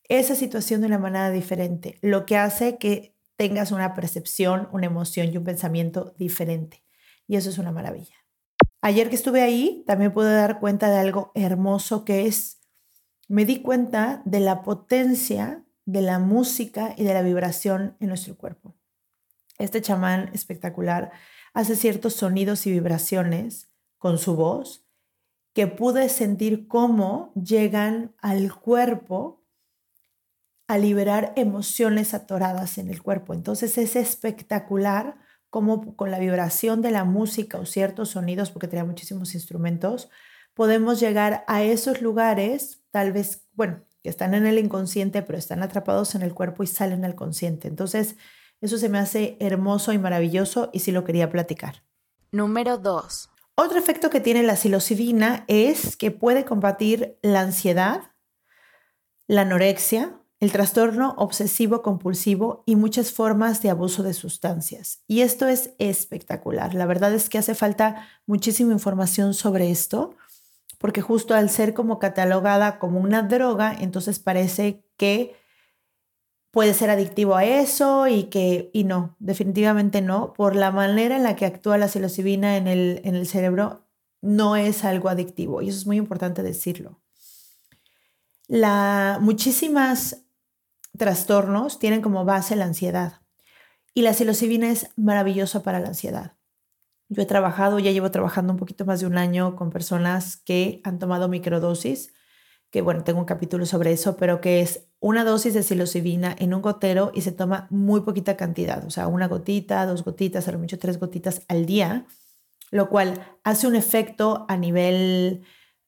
esa 0.04 0.36
situación 0.36 0.80
de 0.80 0.86
una 0.86 1.00
manera 1.00 1.32
diferente, 1.32 1.98
lo 2.02 2.24
que 2.24 2.36
hace 2.36 2.78
que 2.78 3.16
tengas 3.34 3.72
una 3.72 3.94
percepción, 3.94 4.68
una 4.70 4.86
emoción 4.86 5.32
y 5.32 5.36
un 5.36 5.42
pensamiento 5.42 6.14
diferente. 6.16 6.84
Y 7.26 7.34
eso 7.34 7.50
es 7.50 7.58
una 7.58 7.72
maravilla. 7.72 8.14
Ayer 8.80 9.08
que 9.08 9.16
estuve 9.16 9.42
ahí, 9.42 9.82
también 9.88 10.12
pude 10.12 10.32
dar 10.32 10.60
cuenta 10.60 10.88
de 10.88 10.98
algo 10.98 11.32
hermoso 11.34 12.04
que 12.04 12.28
es, 12.28 12.60
me 13.26 13.44
di 13.44 13.60
cuenta 13.60 14.22
de 14.24 14.38
la 14.38 14.62
potencia 14.62 15.64
de 15.84 16.02
la 16.02 16.20
música 16.20 16.94
y 16.96 17.02
de 17.02 17.12
la 17.12 17.22
vibración 17.22 17.96
en 17.98 18.06
nuestro 18.06 18.36
cuerpo. 18.36 18.76
Este 19.58 19.80
chamán 19.80 20.30
espectacular 20.34 21.12
hace 21.54 21.76
ciertos 21.76 22.14
sonidos 22.14 22.66
y 22.66 22.72
vibraciones 22.72 23.70
con 23.98 24.18
su 24.18 24.36
voz 24.36 24.86
que 25.54 25.66
pude 25.66 26.10
sentir 26.10 26.68
cómo 26.68 27.32
llegan 27.34 28.14
al 28.18 28.54
cuerpo 28.54 29.42
a 30.68 30.76
liberar 30.76 31.32
emociones 31.36 32.12
atoradas 32.12 32.76
en 32.76 32.90
el 32.90 33.02
cuerpo. 33.02 33.32
Entonces 33.32 33.78
es 33.78 33.96
espectacular 33.96 35.16
cómo 35.48 35.96
con 35.96 36.10
la 36.10 36.18
vibración 36.18 36.82
de 36.82 36.90
la 36.90 37.04
música 37.04 37.58
o 37.58 37.64
ciertos 37.64 38.10
sonidos, 38.10 38.50
porque 38.50 38.68
tenía 38.68 38.84
muchísimos 38.84 39.34
instrumentos, 39.34 40.10
podemos 40.52 41.00
llegar 41.00 41.44
a 41.46 41.62
esos 41.62 42.02
lugares, 42.02 42.82
tal 42.90 43.12
vez, 43.12 43.46
bueno, 43.54 43.82
que 44.02 44.10
están 44.10 44.34
en 44.34 44.46
el 44.46 44.58
inconsciente, 44.58 45.22
pero 45.22 45.38
están 45.38 45.62
atrapados 45.62 46.14
en 46.14 46.22
el 46.22 46.34
cuerpo 46.34 46.62
y 46.62 46.66
salen 46.66 47.04
al 47.04 47.14
consciente. 47.14 47.68
Entonces, 47.68 48.16
eso 48.60 48.78
se 48.78 48.88
me 48.88 48.98
hace 48.98 49.36
hermoso 49.40 49.92
y 49.92 49.98
maravilloso 49.98 50.70
y 50.72 50.80
sí 50.80 50.92
lo 50.92 51.04
quería 51.04 51.30
platicar. 51.30 51.82
Número 52.32 52.78
2. 52.78 53.30
Otro 53.54 53.78
efecto 53.78 54.10
que 54.10 54.20
tiene 54.20 54.42
la 54.42 54.56
psilocibina 54.56 55.44
es 55.48 55.96
que 55.96 56.10
puede 56.10 56.44
combatir 56.44 57.18
la 57.22 57.40
ansiedad, 57.40 58.12
la 59.26 59.42
anorexia, 59.42 60.20
el 60.40 60.52
trastorno 60.52 61.14
obsesivo 61.16 61.80
compulsivo 61.82 62.62
y 62.66 62.76
muchas 62.76 63.12
formas 63.12 63.62
de 63.62 63.70
abuso 63.70 64.02
de 64.02 64.12
sustancias. 64.12 65.02
Y 65.06 65.22
esto 65.22 65.48
es 65.48 65.70
espectacular. 65.78 66.74
La 66.74 66.84
verdad 66.84 67.14
es 67.14 67.30
que 67.30 67.38
hace 67.38 67.54
falta 67.54 68.06
muchísima 68.26 68.72
información 68.72 69.32
sobre 69.32 69.70
esto, 69.70 70.14
porque 70.78 71.00
justo 71.00 71.34
al 71.34 71.48
ser 71.48 71.72
como 71.72 71.98
catalogada 71.98 72.78
como 72.78 73.00
una 73.00 73.22
droga, 73.22 73.74
entonces 73.80 74.18
parece 74.18 74.84
que 74.98 75.34
puede 76.56 76.72
ser 76.72 76.88
adictivo 76.88 77.36
a 77.36 77.44
eso 77.44 78.08
y 78.08 78.30
que, 78.30 78.70
y 78.72 78.84
no, 78.84 79.14
definitivamente 79.18 80.00
no, 80.00 80.32
por 80.32 80.56
la 80.56 80.70
manera 80.70 81.14
en 81.14 81.22
la 81.22 81.36
que 81.36 81.44
actúa 81.44 81.76
la 81.76 81.86
psilocibina 81.86 82.56
en 82.56 82.66
el, 82.66 83.02
en 83.04 83.14
el 83.14 83.26
cerebro, 83.26 83.86
no 84.22 84.56
es 84.56 84.82
algo 84.82 85.10
adictivo 85.10 85.60
y 85.60 85.68
eso 85.68 85.76
es 85.76 85.86
muy 85.86 85.98
importante 85.98 86.42
decirlo. 86.42 86.98
La, 88.48 89.18
muchísimas 89.20 90.24
trastornos 90.96 91.78
tienen 91.78 92.00
como 92.00 92.24
base 92.24 92.56
la 92.56 92.64
ansiedad 92.64 93.20
y 93.92 94.00
la 94.00 94.14
psilocibina 94.14 94.70
es 94.70 94.88
maravillosa 94.96 95.62
para 95.62 95.78
la 95.78 95.88
ansiedad. 95.88 96.38
Yo 97.10 97.20
he 97.20 97.26
trabajado, 97.26 97.80
ya 97.80 97.90
llevo 97.90 98.10
trabajando 98.10 98.54
un 98.54 98.58
poquito 98.58 98.86
más 98.86 99.00
de 99.00 99.06
un 99.06 99.18
año 99.18 99.56
con 99.56 99.68
personas 99.68 100.38
que 100.38 100.80
han 100.84 100.98
tomado 100.98 101.28
microdosis 101.28 102.14
que 102.76 102.82
bueno, 102.82 103.04
tengo 103.04 103.20
un 103.20 103.24
capítulo 103.24 103.64
sobre 103.64 103.90
eso, 103.90 104.18
pero 104.18 104.42
que 104.42 104.60
es 104.60 104.90
una 105.00 105.24
dosis 105.24 105.54
de 105.54 105.62
psilocibina 105.62 106.36
en 106.38 106.52
un 106.52 106.60
gotero 106.60 107.10
y 107.14 107.22
se 107.22 107.32
toma 107.32 107.68
muy 107.70 108.02
poquita 108.02 108.36
cantidad, 108.36 108.84
o 108.84 108.90
sea, 108.90 109.06
una 109.06 109.28
gotita, 109.28 109.86
dos 109.86 110.04
gotitas, 110.04 110.46
a 110.46 110.52
lo 110.52 110.58
mucho 110.58 110.78
tres 110.78 111.00
gotitas 111.00 111.40
al 111.48 111.64
día, 111.64 112.04
lo 112.70 112.90
cual 112.90 113.38
hace 113.44 113.66
un 113.66 113.76
efecto 113.76 114.44
a 114.50 114.58
nivel 114.58 115.42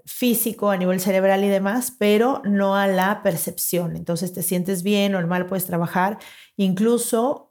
físico, 0.06 0.70
a 0.70 0.78
nivel 0.78 0.98
cerebral 0.98 1.44
y 1.44 1.48
demás, 1.48 1.94
pero 1.98 2.40
no 2.46 2.74
a 2.74 2.86
la 2.86 3.22
percepción. 3.22 3.94
Entonces 3.94 4.32
te 4.32 4.42
sientes 4.42 4.82
bien, 4.82 5.12
normal, 5.12 5.44
puedes 5.44 5.66
trabajar. 5.66 6.16
Incluso 6.56 7.47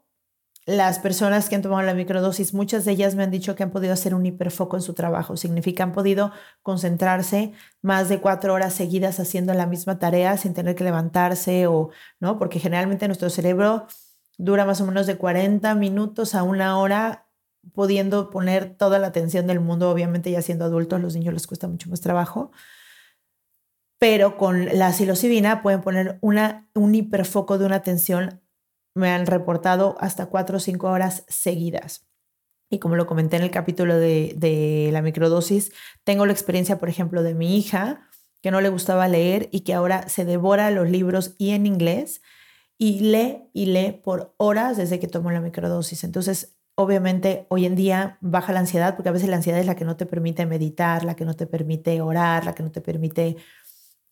las 0.68 0.98
personas 0.98 1.48
que 1.48 1.54
han 1.54 1.62
tomado 1.62 1.80
la 1.80 1.94
microdosis, 1.94 2.52
muchas 2.52 2.84
de 2.84 2.92
ellas 2.92 3.14
me 3.14 3.22
han 3.22 3.30
dicho 3.30 3.56
que 3.56 3.62
han 3.62 3.70
podido 3.70 3.94
hacer 3.94 4.14
un 4.14 4.26
hiperfoco 4.26 4.76
en 4.76 4.82
su 4.82 4.92
trabajo. 4.92 5.34
Significa 5.38 5.82
han 5.82 5.92
podido 5.92 6.30
concentrarse 6.62 7.54
más 7.80 8.10
de 8.10 8.20
cuatro 8.20 8.52
horas 8.52 8.74
seguidas 8.74 9.18
haciendo 9.18 9.54
la 9.54 9.64
misma 9.64 9.98
tarea 9.98 10.36
sin 10.36 10.52
tener 10.52 10.74
que 10.74 10.84
levantarse 10.84 11.66
o, 11.66 11.88
¿no? 12.20 12.38
Porque 12.38 12.60
generalmente 12.60 13.06
nuestro 13.08 13.30
cerebro 13.30 13.86
dura 14.36 14.66
más 14.66 14.82
o 14.82 14.86
menos 14.86 15.06
de 15.06 15.16
40 15.16 15.74
minutos 15.74 16.34
a 16.34 16.42
una 16.42 16.78
hora 16.78 17.30
pudiendo 17.72 18.28
poner 18.28 18.76
toda 18.76 18.98
la 18.98 19.06
atención 19.06 19.46
del 19.46 19.60
mundo, 19.60 19.90
obviamente 19.90 20.30
ya 20.30 20.42
siendo 20.42 20.66
adultos, 20.66 21.00
los 21.00 21.14
niños 21.14 21.32
les 21.32 21.46
cuesta 21.46 21.66
mucho 21.66 21.88
más 21.88 22.02
trabajo, 22.02 22.50
pero 23.98 24.36
con 24.36 24.66
la 24.78 24.92
psilocibina 24.92 25.62
pueden 25.62 25.80
poner 25.80 26.18
una, 26.20 26.68
un 26.74 26.94
hiperfoco 26.94 27.56
de 27.56 27.64
una 27.64 27.76
atención 27.76 28.42
me 28.98 29.10
han 29.10 29.26
reportado 29.26 29.96
hasta 30.00 30.26
cuatro 30.26 30.58
o 30.58 30.60
cinco 30.60 30.88
horas 30.88 31.24
seguidas. 31.28 32.04
y 32.70 32.78
como 32.80 32.96
lo 32.96 33.06
comenté 33.06 33.36
en 33.36 33.44
el 33.44 33.50
capítulo 33.50 33.96
de, 33.96 34.34
de 34.36 34.90
la 34.92 35.00
microdosis, 35.00 35.72
tengo 36.04 36.26
la 36.26 36.32
experiencia, 36.32 36.78
por 36.78 36.90
ejemplo, 36.90 37.22
de 37.22 37.34
mi 37.34 37.56
hija, 37.56 38.08
que 38.42 38.50
no 38.50 38.60
le 38.60 38.68
gustaba 38.68 39.08
leer 39.08 39.48
y 39.52 39.60
que 39.60 39.74
ahora 39.74 40.08
se 40.08 40.24
devora 40.24 40.70
los 40.70 40.88
libros 40.90 41.34
y 41.38 41.50
en 41.50 41.66
inglés 41.66 42.20
y 42.76 43.00
lee 43.00 43.48
y 43.52 43.66
lee 43.66 43.92
por 44.04 44.34
horas 44.36 44.76
desde 44.76 45.00
que 45.00 45.08
tomó 45.08 45.30
la 45.30 45.40
microdosis. 45.40 46.04
Entonces, 46.04 46.58
obviamente, 46.76 47.46
hoy 47.48 47.66
en 47.66 47.74
día 47.74 48.18
baja 48.20 48.52
la 48.52 48.60
ansiedad, 48.60 48.94
porque 48.94 49.08
a 49.08 49.12
veces 49.12 49.28
la 49.28 49.36
ansiedad 49.36 49.60
es 49.60 49.66
la 49.66 49.74
que 49.74 49.84
no 49.84 49.96
te 49.96 50.06
permite 50.06 50.46
meditar, 50.46 51.04
la 51.04 51.16
que 51.16 51.24
no 51.24 51.34
te 51.34 51.46
permite 51.46 52.00
orar, 52.00 52.44
la 52.44 52.54
que 52.54 52.62
no 52.62 52.70
te 52.70 52.80
permite 52.80 53.36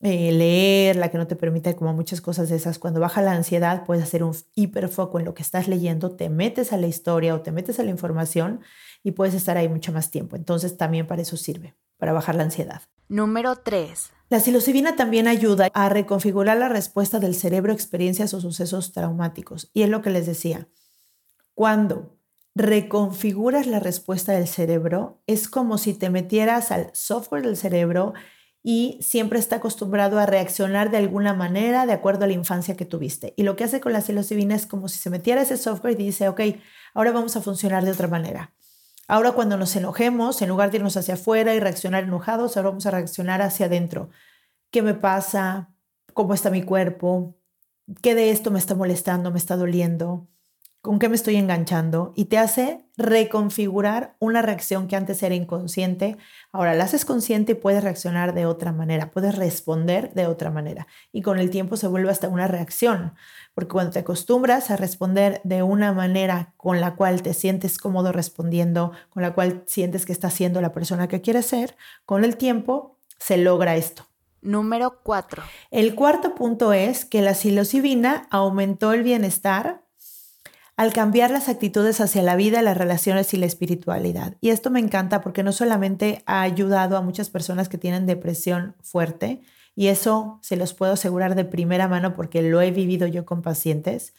eh, 0.02 0.30
leer, 0.30 0.96
la 0.96 1.10
que 1.10 1.18
no 1.18 1.26
te 1.26 1.36
permite 1.36 1.74
como 1.74 1.92
muchas 1.94 2.20
cosas 2.20 2.48
de 2.48 2.56
esas. 2.56 2.78
Cuando 2.78 3.00
baja 3.00 3.22
la 3.22 3.32
ansiedad, 3.32 3.84
puedes 3.84 4.04
hacer 4.04 4.22
un 4.22 4.36
hiperfoco 4.54 5.18
en 5.18 5.24
lo 5.24 5.34
que 5.34 5.42
estás 5.42 5.68
leyendo, 5.68 6.16
te 6.16 6.28
metes 6.28 6.72
a 6.72 6.76
la 6.76 6.86
historia 6.86 7.34
o 7.34 7.40
te 7.40 7.52
metes 7.52 7.80
a 7.80 7.82
la 7.82 7.90
información 7.90 8.60
y 9.02 9.12
puedes 9.12 9.34
estar 9.34 9.56
ahí 9.56 9.68
mucho 9.68 9.92
más 9.92 10.10
tiempo. 10.10 10.36
Entonces, 10.36 10.76
también 10.76 11.06
para 11.06 11.22
eso 11.22 11.36
sirve, 11.36 11.76
para 11.96 12.12
bajar 12.12 12.34
la 12.34 12.42
ansiedad. 12.42 12.82
Número 13.08 13.56
3. 13.56 14.10
La 14.28 14.40
psilocibina 14.40 14.96
también 14.96 15.28
ayuda 15.28 15.70
a 15.72 15.88
reconfigurar 15.88 16.58
la 16.58 16.68
respuesta 16.68 17.20
del 17.20 17.34
cerebro 17.34 17.72
a 17.72 17.74
experiencias 17.74 18.34
o 18.34 18.40
sucesos 18.40 18.92
traumáticos. 18.92 19.70
Y 19.72 19.82
es 19.82 19.88
lo 19.88 20.02
que 20.02 20.10
les 20.10 20.26
decía. 20.26 20.68
Cuando 21.54 22.18
reconfiguras 22.56 23.66
la 23.66 23.80
respuesta 23.80 24.32
del 24.32 24.48
cerebro, 24.48 25.22
es 25.26 25.48
como 25.48 25.78
si 25.78 25.94
te 25.94 26.10
metieras 26.10 26.72
al 26.72 26.90
software 26.92 27.42
del 27.42 27.56
cerebro 27.56 28.14
y 28.68 28.98
siempre 29.00 29.38
está 29.38 29.56
acostumbrado 29.56 30.18
a 30.18 30.26
reaccionar 30.26 30.90
de 30.90 30.96
alguna 30.96 31.34
manera 31.34 31.86
de 31.86 31.92
acuerdo 31.92 32.24
a 32.24 32.26
la 32.26 32.32
infancia 32.32 32.76
que 32.76 32.84
tuviste. 32.84 33.32
Y 33.36 33.44
lo 33.44 33.54
que 33.54 33.62
hace 33.62 33.80
con 33.80 33.92
la 33.92 34.00
psilocibina 34.00 34.56
es 34.56 34.66
como 34.66 34.88
si 34.88 34.98
se 34.98 35.08
metiera 35.08 35.42
ese 35.42 35.56
software 35.56 35.92
y 35.92 36.02
dice, 36.02 36.26
ok, 36.28 36.40
ahora 36.92 37.12
vamos 37.12 37.36
a 37.36 37.42
funcionar 37.42 37.84
de 37.84 37.92
otra 37.92 38.08
manera. 38.08 38.54
Ahora 39.06 39.30
cuando 39.30 39.56
nos 39.56 39.76
enojemos, 39.76 40.42
en 40.42 40.48
lugar 40.48 40.72
de 40.72 40.78
irnos 40.78 40.96
hacia 40.96 41.14
afuera 41.14 41.54
y 41.54 41.60
reaccionar 41.60 42.02
enojados, 42.02 42.56
ahora 42.56 42.70
vamos 42.70 42.86
a 42.86 42.90
reaccionar 42.90 43.40
hacia 43.40 43.66
adentro. 43.66 44.10
¿Qué 44.72 44.82
me 44.82 44.94
pasa? 44.94 45.72
¿Cómo 46.12 46.34
está 46.34 46.50
mi 46.50 46.64
cuerpo? 46.64 47.36
¿Qué 48.02 48.16
de 48.16 48.30
esto 48.32 48.50
me 48.50 48.58
está 48.58 48.74
molestando? 48.74 49.30
¿Me 49.30 49.38
está 49.38 49.54
doliendo? 49.54 50.26
¿Con 50.86 51.00
qué 51.00 51.08
me 51.08 51.16
estoy 51.16 51.34
enganchando? 51.34 52.12
Y 52.14 52.26
te 52.26 52.38
hace 52.38 52.86
reconfigurar 52.96 54.14
una 54.20 54.40
reacción 54.40 54.86
que 54.86 54.94
antes 54.94 55.20
era 55.24 55.34
inconsciente. 55.34 56.16
Ahora 56.52 56.74
la 56.74 56.84
haces 56.84 57.04
consciente 57.04 57.50
y 57.50 57.54
puedes 57.56 57.82
reaccionar 57.82 58.34
de 58.34 58.46
otra 58.46 58.70
manera, 58.70 59.10
puedes 59.10 59.34
responder 59.34 60.14
de 60.14 60.28
otra 60.28 60.52
manera. 60.52 60.86
Y 61.10 61.22
con 61.22 61.40
el 61.40 61.50
tiempo 61.50 61.76
se 61.76 61.88
vuelve 61.88 62.12
hasta 62.12 62.28
una 62.28 62.46
reacción. 62.46 63.14
Porque 63.52 63.72
cuando 63.72 63.94
te 63.94 63.98
acostumbras 63.98 64.70
a 64.70 64.76
responder 64.76 65.40
de 65.42 65.64
una 65.64 65.92
manera 65.92 66.54
con 66.56 66.80
la 66.80 66.94
cual 66.94 67.20
te 67.20 67.34
sientes 67.34 67.78
cómodo 67.78 68.12
respondiendo, 68.12 68.92
con 69.10 69.24
la 69.24 69.34
cual 69.34 69.64
sientes 69.66 70.06
que 70.06 70.12
estás 70.12 70.34
siendo 70.34 70.60
la 70.60 70.70
persona 70.70 71.08
que 71.08 71.20
quieres 71.20 71.46
ser, 71.46 71.76
con 72.04 72.22
el 72.22 72.36
tiempo 72.36 72.96
se 73.18 73.38
logra 73.38 73.74
esto. 73.74 74.06
Número 74.40 75.00
4. 75.02 75.42
El 75.72 75.96
cuarto 75.96 76.36
punto 76.36 76.72
es 76.72 77.04
que 77.04 77.22
la 77.22 77.34
psilocibina 77.34 78.28
aumentó 78.30 78.92
el 78.92 79.02
bienestar 79.02 79.84
al 80.76 80.92
cambiar 80.92 81.30
las 81.30 81.48
actitudes 81.48 82.00
hacia 82.00 82.22
la 82.22 82.36
vida, 82.36 82.60
las 82.62 82.76
relaciones 82.76 83.32
y 83.32 83.38
la 83.38 83.46
espiritualidad. 83.46 84.36
Y 84.40 84.50
esto 84.50 84.70
me 84.70 84.80
encanta 84.80 85.22
porque 85.22 85.42
no 85.42 85.52
solamente 85.52 86.22
ha 86.26 86.42
ayudado 86.42 86.96
a 86.96 87.02
muchas 87.02 87.30
personas 87.30 87.68
que 87.68 87.78
tienen 87.78 88.06
depresión 88.06 88.76
fuerte, 88.82 89.42
y 89.76 89.88
eso 89.88 90.40
se 90.42 90.56
los 90.56 90.72
puedo 90.72 90.94
asegurar 90.94 91.34
de 91.34 91.44
primera 91.44 91.86
mano 91.86 92.14
porque 92.14 92.42
lo 92.42 92.62
he 92.62 92.70
vivido 92.70 93.06
yo 93.06 93.26
con 93.26 93.42
pacientes. 93.42 94.14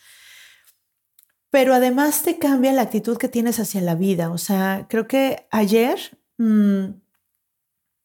Pero 1.49 1.73
además 1.73 2.21
te 2.21 2.37
cambia 2.37 2.71
la 2.73 2.83
actitud 2.83 3.17
que 3.17 3.27
tienes 3.27 3.59
hacia 3.59 3.81
la 3.81 3.95
vida. 3.95 4.29
O 4.29 4.37
sea, 4.37 4.85
creo 4.87 5.07
que 5.07 5.47
ayer, 5.49 5.97
mm, 6.37 6.89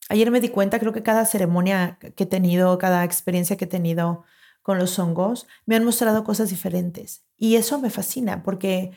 ayer 0.09 0.31
me 0.31 0.41
di 0.41 0.49
cuenta, 0.49 0.79
creo 0.79 0.95
que 0.95 1.03
cada 1.03 1.27
ceremonia 1.27 1.99
que 2.17 2.25
he 2.25 2.27
tenido, 2.27 2.79
cada 2.79 3.05
experiencia 3.05 3.59
que 3.59 3.67
he 3.67 3.69
tenido 3.69 4.25
con 4.63 4.79
los 4.79 4.99
hongos, 4.99 5.47
me 5.67 5.77
han 5.77 5.85
mostrado 5.85 6.25
cosas 6.25 6.51
diferentes. 6.51 7.25
Y 7.37 7.57
eso 7.57 7.81
me 7.81 7.91
fascina 7.91 8.43
porque 8.43 8.93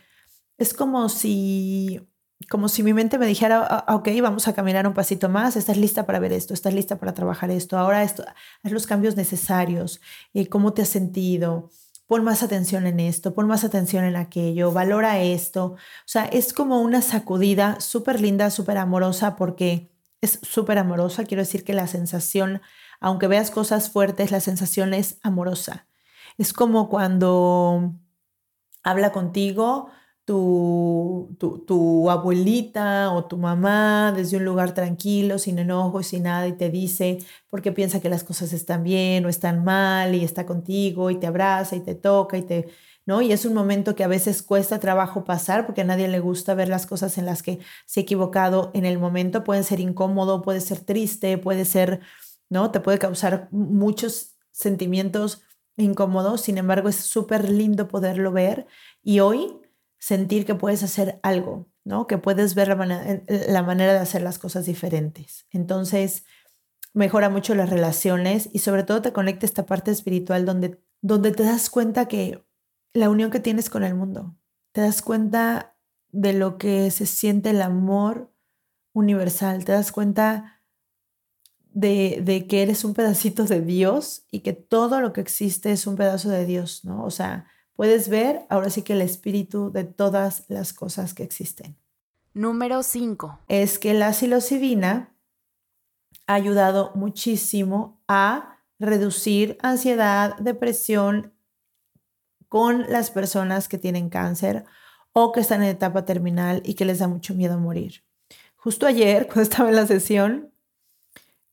es 0.57 0.73
como 0.73 1.09
si 1.09 2.01
como 2.49 2.67
si 2.67 2.83
mi 2.83 2.93
mente 2.93 3.17
me 3.17 3.25
dijera, 3.25 3.65
ah, 3.67 3.85
ah, 3.87 3.95
ok, 3.95 4.09
vamos 4.21 4.47
a 4.47 4.53
caminar 4.53 4.85
un 4.87 4.93
pasito 4.93 5.29
más, 5.29 5.55
estás 5.55 5.77
lista 5.77 6.05
para 6.05 6.19
ver 6.19 6.33
esto, 6.33 6.53
estás 6.53 6.73
lista 6.73 6.97
para 6.97 7.13
trabajar 7.13 7.49
esto, 7.49 7.77
ahora 7.77 8.03
esto, 8.03 8.25
haz 8.61 8.71
los 8.71 8.85
cambios 8.85 9.15
necesarios, 9.15 10.01
eh, 10.33 10.47
cómo 10.47 10.73
te 10.73 10.81
has 10.81 10.89
sentido, 10.89 11.69
pon 12.07 12.23
más 12.23 12.43
atención 12.43 12.87
en 12.87 12.99
esto, 12.99 13.33
pon 13.33 13.47
más 13.47 13.63
atención 13.63 14.03
en 14.03 14.15
aquello, 14.15 14.71
valora 14.71 15.21
esto. 15.21 15.65
O 15.73 15.77
sea, 16.05 16.25
es 16.25 16.53
como 16.53 16.81
una 16.81 17.01
sacudida 17.01 17.79
súper 17.79 18.21
linda, 18.21 18.51
súper 18.51 18.77
amorosa, 18.77 19.35
porque 19.35 19.89
es 20.21 20.39
súper 20.43 20.77
amorosa. 20.77 21.23
Quiero 21.25 21.41
decir 21.41 21.63
que 21.63 21.73
la 21.73 21.87
sensación, 21.87 22.61
aunque 22.99 23.27
veas 23.27 23.51
cosas 23.51 23.89
fuertes, 23.89 24.31
la 24.31 24.39
sensación 24.39 24.93
es 24.93 25.19
amorosa. 25.23 25.87
Es 26.37 26.53
como 26.53 26.89
cuando 26.89 27.95
habla 28.83 29.11
contigo 29.11 29.89
tu, 30.25 31.35
tu, 31.67 32.09
abuelita 32.09 33.11
o 33.11 33.25
tu 33.25 33.37
mamá 33.37 34.11
desde 34.15 34.37
un 34.37 34.45
lugar 34.45 34.73
tranquilo, 34.73 35.37
sin 35.37 35.59
enojo 35.59 36.01
y 36.01 36.03
sin 36.03 36.23
nada, 36.23 36.47
y 36.47 36.53
te 36.53 36.69
dice 36.71 37.19
porque 37.49 37.71
piensa 37.71 38.01
que 38.01 38.09
las 38.09 38.23
cosas 38.23 38.51
están 38.51 38.83
bien 38.83 39.25
o 39.25 39.29
están 39.29 39.63
mal 39.63 40.15
y 40.15 40.23
está 40.23 40.45
contigo 40.45 41.11
y 41.11 41.19
te 41.19 41.27
abraza 41.27 41.75
y 41.75 41.81
te 41.81 41.95
toca 41.95 42.37
y 42.37 42.41
te... 42.43 42.67
¿no? 43.05 43.21
Y 43.21 43.31
es 43.31 43.45
un 43.45 43.53
momento 43.53 43.95
que 43.95 44.03
a 44.03 44.07
veces 44.07 44.41
cuesta 44.41 44.79
trabajo 44.79 45.23
pasar 45.25 45.65
porque 45.67 45.81
a 45.81 45.83
nadie 45.83 46.07
le 46.07 46.19
gusta 46.19 46.55
ver 46.55 46.69
las 46.69 46.87
cosas 46.87 47.17
en 47.19 47.25
las 47.27 47.43
que 47.43 47.59
se 47.85 47.99
ha 47.99 48.03
equivocado 48.03 48.71
en 48.73 48.85
el 48.85 48.97
momento. 48.97 49.43
Puede 49.43 49.63
ser 49.63 49.79
incómodo, 49.79 50.41
puede 50.41 50.59
ser 50.61 50.79
triste, 50.79 51.37
puede 51.37 51.65
ser, 51.65 52.01
¿no? 52.55 52.71
Te 52.71 52.79
puede 52.79 52.99
causar 52.99 53.49
muchos 53.51 54.37
sentimientos 54.51 55.43
incómodos. 55.75 56.39
Sin 56.39 56.57
embargo, 56.57 56.87
es 56.87 56.95
súper 56.95 57.49
lindo 57.49 57.89
poderlo 57.89 58.31
ver. 58.31 58.65
Y 59.03 59.19
hoy 59.19 59.59
sentir 59.99 60.45
que 60.45 60.55
puedes 60.55 60.81
hacer 60.81 61.19
algo, 61.21 61.67
¿no? 61.83 62.07
Que 62.07 62.17
puedes 62.17 62.55
ver 62.55 62.69
la, 62.69 62.75
manera, 62.77 63.93
de 63.93 63.99
hacer 63.99 64.21
las 64.21 64.39
cosas 64.39 64.65
diferentes. 64.65 65.47
Entonces, 65.51 66.23
mejora 66.93 67.29
mucho 67.29 67.55
las 67.55 67.69
relaciones 67.69 68.49
y 68.53 68.59
sobre 68.59 68.83
todo 68.83 69.01
te 69.01 69.11
conecta 69.11 69.45
esta 69.45 69.65
parte 69.65 69.91
espiritual 69.91 70.45
donde, 70.45 70.81
donde 71.01 71.33
te 71.33 71.43
das 71.43 71.69
cuenta 71.69 72.07
que 72.07 72.41
la 72.93 73.09
unión 73.09 73.31
que 73.31 73.41
tienes 73.41 73.69
con 73.69 73.83
el 73.83 73.95
mundo, 73.95 74.37
te 74.71 74.79
das 74.79 75.01
cuenta 75.01 75.75
de 76.13 76.31
lo 76.31 76.57
que 76.57 76.89
se 76.89 77.05
siente 77.05 77.49
el 77.49 77.61
amor 77.61 78.31
universal, 78.93 79.65
te 79.65 79.73
das 79.73 79.91
cuenta 79.91 80.54
de, 81.75 82.21
de, 82.23 82.47
que 82.47 82.63
eres 82.63 82.85
un 82.85 82.93
pedacito 82.93 83.43
de 83.43 83.59
Dios 83.59 84.23
y 84.31 84.39
que 84.39 84.53
todo 84.53 85.01
lo 85.01 85.11
que 85.11 85.19
existe 85.19 85.73
es 85.73 85.85
un 85.85 85.97
pedazo 85.97 86.29
de 86.29 86.45
Dios, 86.45 86.85
¿no? 86.85 87.03
O 87.03 87.11
sea, 87.11 87.47
puedes 87.75 88.07
ver 88.07 88.45
ahora 88.49 88.69
sí 88.69 88.81
que 88.81 88.93
el 88.93 89.01
espíritu 89.01 89.71
de 89.71 89.83
todas 89.83 90.45
las 90.47 90.71
cosas 90.71 91.13
que 91.13 91.23
existen. 91.23 91.75
Número 92.33 92.81
5. 92.81 93.39
Es 93.49 93.77
que 93.77 93.93
la 93.93 94.13
psilocibina 94.13 95.13
ha 96.27 96.33
ayudado 96.33 96.91
muchísimo 96.95 98.01
a 98.07 98.59
reducir 98.79 99.57
ansiedad, 99.61 100.37
depresión 100.37 101.33
con 102.47 102.89
las 102.89 103.11
personas 103.11 103.67
que 103.67 103.77
tienen 103.77 104.09
cáncer 104.09 104.63
o 105.11 105.33
que 105.33 105.41
están 105.41 105.61
en 105.61 105.69
etapa 105.69 106.05
terminal 106.05 106.61
y 106.63 106.75
que 106.75 106.85
les 106.85 106.99
da 106.99 107.09
mucho 107.09 107.33
miedo 107.33 107.59
morir. 107.59 108.05
Justo 108.55 108.87
ayer, 108.87 109.27
cuando 109.27 109.41
estaba 109.41 109.69
en 109.69 109.75
la 109.75 109.87
sesión, 109.87 110.54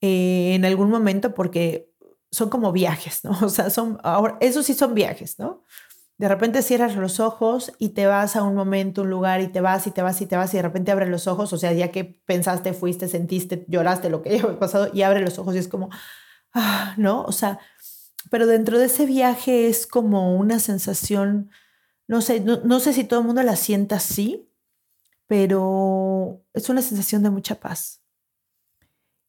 eh, 0.03 0.55
en 0.55 0.65
algún 0.65 0.91
momento, 0.91 1.33
porque 1.33 1.91
son 2.31 2.51
como 2.51 2.73
viajes, 2.73 3.25
¿no? 3.25 3.31
O 3.43 3.49
sea, 3.49 3.71
son, 3.71 3.99
ahora, 4.03 4.37
esos 4.41 4.67
sí 4.67 4.75
son 4.75 4.95
viajes, 4.95 5.39
¿no? 5.39 5.63
De 6.19 6.29
repente 6.29 6.63
cierras 6.63 6.97
los 6.97 7.21
ojos 7.21 7.73
y 7.79 7.91
te 7.91 8.07
vas 8.07 8.37
a 8.37 8.43
un 8.43 8.55
momento, 8.55 9.03
un 9.03 9.11
lugar 9.11 9.41
y 9.41 9.49
te 9.49 9.61
vas 9.61 9.87
y 9.87 9.93
te 9.93 10.03
vas 10.03 10.21
y 10.21 10.27
te 10.27 10.37
vas 10.37 10.53
y 10.55 10.57
de 10.59 10.63
repente 10.63 10.93
abres 10.93 11.09
los 11.09 11.27
ojos, 11.27 11.53
o 11.53 11.59
sea, 11.59 11.73
ya 11.73 11.91
que 11.91 12.05
pensaste, 12.05 12.75
fuiste, 12.75 13.09
sentiste, 13.09 13.65
lloraste, 13.69 14.11
lo 14.11 14.23
que 14.23 14.31
haya 14.31 14.59
pasado 14.59 14.91
y 14.93 15.03
abre 15.03 15.21
los 15.21 15.39
ojos 15.39 15.55
y 15.55 15.59
es 15.59 15.69
como, 15.69 15.89
ah, 16.53 16.95
¿no? 16.97 17.23
O 17.25 17.33
sea, 17.33 17.59
pero 18.31 18.47
dentro 18.47 18.79
de 18.79 18.87
ese 18.87 19.07
viaje 19.07 19.69
es 19.69 19.87
como 19.87 20.37
una 20.37 20.59
sensación, 20.61 21.51
no 22.09 22.23
sé, 22.23 22.41
no, 22.41 22.61
no 22.65 22.81
sé 22.81 22.93
si 22.93 23.05
todo 23.05 23.21
el 23.21 23.27
mundo 23.27 23.43
la 23.43 23.57
sienta 23.57 23.97
así, 23.97 24.49
pero 25.27 26.45
es 26.55 26.69
una 26.69 26.83
sensación 26.83 27.23
de 27.23 27.31
mucha 27.31 27.61
paz. 27.61 28.02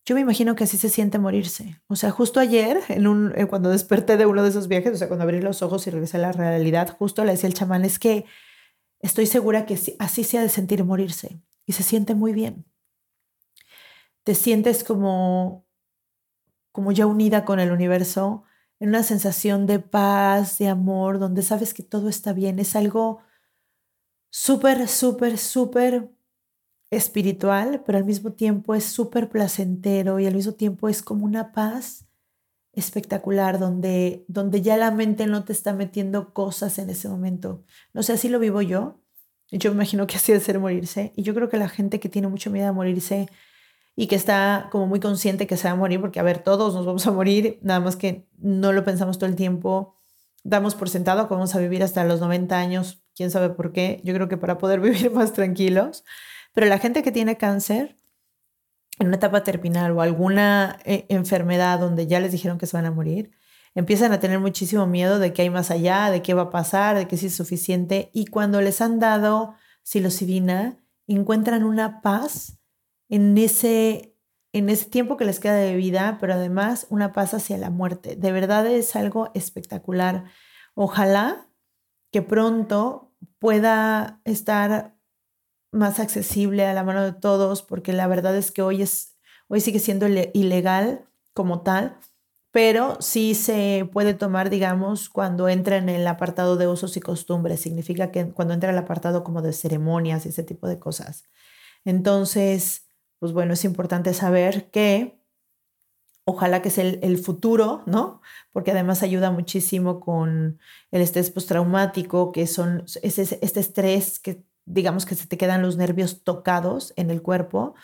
Yo 0.05 0.15
me 0.15 0.21
imagino 0.21 0.55
que 0.55 0.65
así 0.65 0.77
se 0.77 0.89
siente 0.89 1.17
morirse. 1.17 1.81
O 1.87 1.95
sea, 1.95 2.11
justo 2.11 2.39
ayer, 2.41 2.79
eh, 2.89 3.45
cuando 3.47 3.69
desperté 3.69 4.17
de 4.17 4.25
uno 4.25 4.43
de 4.43 4.49
esos 4.49 4.67
viajes, 4.67 4.93
o 4.93 4.97
sea, 4.97 5.07
cuando 5.07 5.23
abrí 5.23 5.39
los 5.39 5.61
ojos 5.61 5.87
y 5.87 5.91
regresé 5.91 6.17
a 6.17 6.21
la 6.21 6.31
realidad, 6.33 6.95
justo 6.97 7.23
le 7.23 7.31
decía 7.31 7.47
el 7.47 7.53
chamán, 7.53 7.85
es 7.85 7.99
que 7.99 8.25
estoy 8.99 9.27
segura 9.27 9.65
que 9.65 9.79
así 9.99 10.23
se 10.23 10.37
ha 10.37 10.41
de 10.41 10.49
sentir 10.49 10.83
morirse. 10.83 11.41
Y 11.65 11.73
se 11.73 11.83
siente 11.83 12.15
muy 12.15 12.33
bien. 12.33 12.65
Te 14.23 14.35
sientes 14.35 14.83
como, 14.83 15.65
como 16.73 16.91
ya 16.91 17.05
unida 17.05 17.45
con 17.45 17.61
el 17.61 17.71
universo, 17.71 18.43
en 18.79 18.89
una 18.89 19.03
sensación 19.03 19.65
de 19.65 19.79
paz, 19.79 20.57
de 20.57 20.67
amor, 20.67 21.19
donde 21.19 21.43
sabes 21.43 21.73
que 21.73 21.83
todo 21.83 22.09
está 22.09 22.33
bien. 22.33 22.59
Es 22.59 22.75
algo 22.75 23.19
súper, 24.29 24.89
súper, 24.89 25.37
súper 25.37 26.11
espiritual, 26.95 27.83
pero 27.85 27.97
al 27.97 28.05
mismo 28.05 28.33
tiempo 28.33 28.75
es 28.75 28.85
súper 28.85 29.29
placentero 29.29 30.19
y 30.19 30.25
al 30.25 30.35
mismo 30.35 30.53
tiempo 30.53 30.89
es 30.89 31.01
como 31.01 31.25
una 31.25 31.51
paz 31.51 32.07
espectacular 32.73 33.59
donde, 33.59 34.25
donde 34.27 34.61
ya 34.61 34.77
la 34.77 34.91
mente 34.91 35.27
no 35.27 35.43
te 35.43 35.53
está 35.53 35.73
metiendo 35.73 36.33
cosas 36.33 36.79
en 36.79 36.89
ese 36.89 37.07
momento. 37.07 37.63
No 37.93 38.03
sé, 38.03 38.13
así 38.13 38.29
lo 38.29 38.39
vivo 38.39 38.61
yo. 38.61 38.99
Yo 39.51 39.69
me 39.69 39.75
imagino 39.75 40.07
que 40.07 40.15
así 40.15 40.33
de 40.33 40.39
ser 40.39 40.59
morirse. 40.59 41.13
Y 41.15 41.21
yo 41.21 41.35
creo 41.35 41.49
que 41.49 41.57
la 41.57 41.69
gente 41.69 41.99
que 41.99 42.09
tiene 42.09 42.27
mucho 42.27 42.49
miedo 42.49 42.67
a 42.67 42.73
morirse 42.73 43.27
y 43.95 44.07
que 44.07 44.15
está 44.15 44.69
como 44.71 44.87
muy 44.87 44.99
consciente 44.99 45.47
que 45.47 45.57
se 45.57 45.67
va 45.67 45.73
a 45.73 45.75
morir, 45.75 46.01
porque 46.01 46.19
a 46.19 46.23
ver, 46.23 46.39
todos 46.39 46.73
nos 46.73 46.85
vamos 46.85 47.05
a 47.05 47.11
morir, 47.11 47.59
nada 47.61 47.79
más 47.79 47.95
que 47.95 48.27
no 48.37 48.73
lo 48.73 48.83
pensamos 48.83 49.19
todo 49.19 49.29
el 49.29 49.35
tiempo, 49.35 49.95
damos 50.43 50.75
por 50.75 50.89
sentado 50.89 51.27
que 51.27 51.33
vamos 51.33 51.53
a 51.55 51.59
vivir 51.59 51.83
hasta 51.83 52.03
los 52.03 52.19
90 52.19 52.57
años, 52.57 53.03
quién 53.15 53.29
sabe 53.29 53.49
por 53.49 53.71
qué, 53.71 54.01
yo 54.03 54.13
creo 54.13 54.27
que 54.27 54.37
para 54.37 54.57
poder 54.57 54.79
vivir 54.81 55.11
más 55.11 55.33
tranquilos, 55.33 56.03
pero 56.53 56.67
la 56.67 56.79
gente 56.79 57.03
que 57.03 57.11
tiene 57.11 57.37
cáncer 57.37 57.97
en 58.99 59.07
una 59.07 59.17
etapa 59.17 59.43
terminal 59.43 59.91
o 59.91 60.01
alguna 60.01 60.79
eh, 60.85 61.05
enfermedad 61.09 61.79
donde 61.79 62.07
ya 62.07 62.19
les 62.19 62.31
dijeron 62.31 62.57
que 62.57 62.67
se 62.67 62.77
van 62.77 62.85
a 62.85 62.91
morir, 62.91 63.31
empiezan 63.75 64.13
a 64.13 64.19
tener 64.19 64.39
muchísimo 64.39 64.85
miedo 64.85 65.19
de 65.19 65.33
que 65.33 65.41
hay 65.41 65.49
más 65.49 65.71
allá, 65.71 66.11
de 66.11 66.21
qué 66.21 66.33
va 66.33 66.43
a 66.43 66.49
pasar, 66.49 66.95
de 66.95 67.07
que 67.07 67.15
es 67.15 67.35
suficiente 67.35 68.11
y 68.13 68.25
cuando 68.25 68.61
les 68.61 68.81
han 68.81 68.99
dado 68.99 69.55
psilocibina 69.83 70.79
encuentran 71.07 71.63
una 71.63 72.01
paz 72.01 72.59
en 73.09 73.37
ese, 73.37 74.15
en 74.53 74.69
ese 74.69 74.89
tiempo 74.89 75.17
que 75.17 75.25
les 75.25 75.39
queda 75.39 75.55
de 75.55 75.75
vida, 75.75 76.17
pero 76.19 76.33
además 76.33 76.87
una 76.89 77.11
paz 77.13 77.33
hacia 77.33 77.57
la 77.57 77.69
muerte. 77.69 78.15
De 78.15 78.31
verdad 78.31 78.65
es 78.67 78.95
algo 78.95 79.31
espectacular. 79.33 80.25
Ojalá 80.75 81.49
que 82.11 82.21
pronto 82.21 83.13
pueda 83.39 84.21
estar 84.23 84.92
más 85.73 85.99
accesible 85.99 86.65
a 86.65 86.73
la 86.73 86.83
mano 86.83 87.03
de 87.03 87.13
todos, 87.13 87.63
porque 87.63 87.93
la 87.93 88.07
verdad 88.07 88.35
es 88.37 88.51
que 88.51 88.61
hoy, 88.61 88.81
es, 88.81 89.17
hoy 89.47 89.59
sigue 89.59 89.79
siendo 89.79 90.07
ilegal 90.07 91.05
como 91.33 91.61
tal, 91.61 91.97
pero 92.51 92.97
sí 93.01 93.33
se 93.33 93.89
puede 93.91 94.13
tomar, 94.13 94.51
digamos, 94.51 95.09
cuando 95.09 95.49
entra 95.49 95.77
en 95.77 95.89
el 95.89 96.05
apartado 96.07 96.55
de 96.55 96.67
usos 96.67 96.95
y 96.97 96.99
costumbres. 96.99 97.59
Significa 97.59 98.11
que 98.11 98.29
cuando 98.31 98.53
entra 98.53 98.69
el 98.69 98.77
apartado 98.77 99.23
como 99.23 99.41
de 99.41 99.53
ceremonias 99.53 100.25
y 100.25 100.29
ese 100.29 100.43
tipo 100.43 100.67
de 100.67 100.77
cosas. 100.77 101.23
Entonces, 101.83 102.85
pues 103.17 103.33
bueno, 103.33 103.53
es 103.53 103.65
importante 103.65 104.13
saber 104.13 104.69
que 104.69 105.19
ojalá 106.25 106.61
que 106.61 106.69
sea 106.69 106.85
el, 106.85 107.17
futuro, 107.17 107.83
¿no? 107.85 108.21
Porque 108.51 108.71
además 108.71 109.03
ayuda 109.03 109.31
muchísimo 109.31 109.99
con 109.99 110.59
el 110.91 111.01
estrés 111.01 111.31
postraumático, 111.31 112.31
que 112.31 112.47
son 112.47 112.85
ese, 113.01 113.39
este 113.41 113.59
estrés 113.59 114.19
que 114.19 114.45
digamos 114.65 115.05
que 115.05 115.15
se 115.15 115.27
te 115.27 115.37
quedan 115.37 115.61
los 115.61 115.77
nervios 115.77 116.23
tocados 116.23 116.93
en 116.95 117.09
el 117.09 117.21
cuerpo 117.21 117.75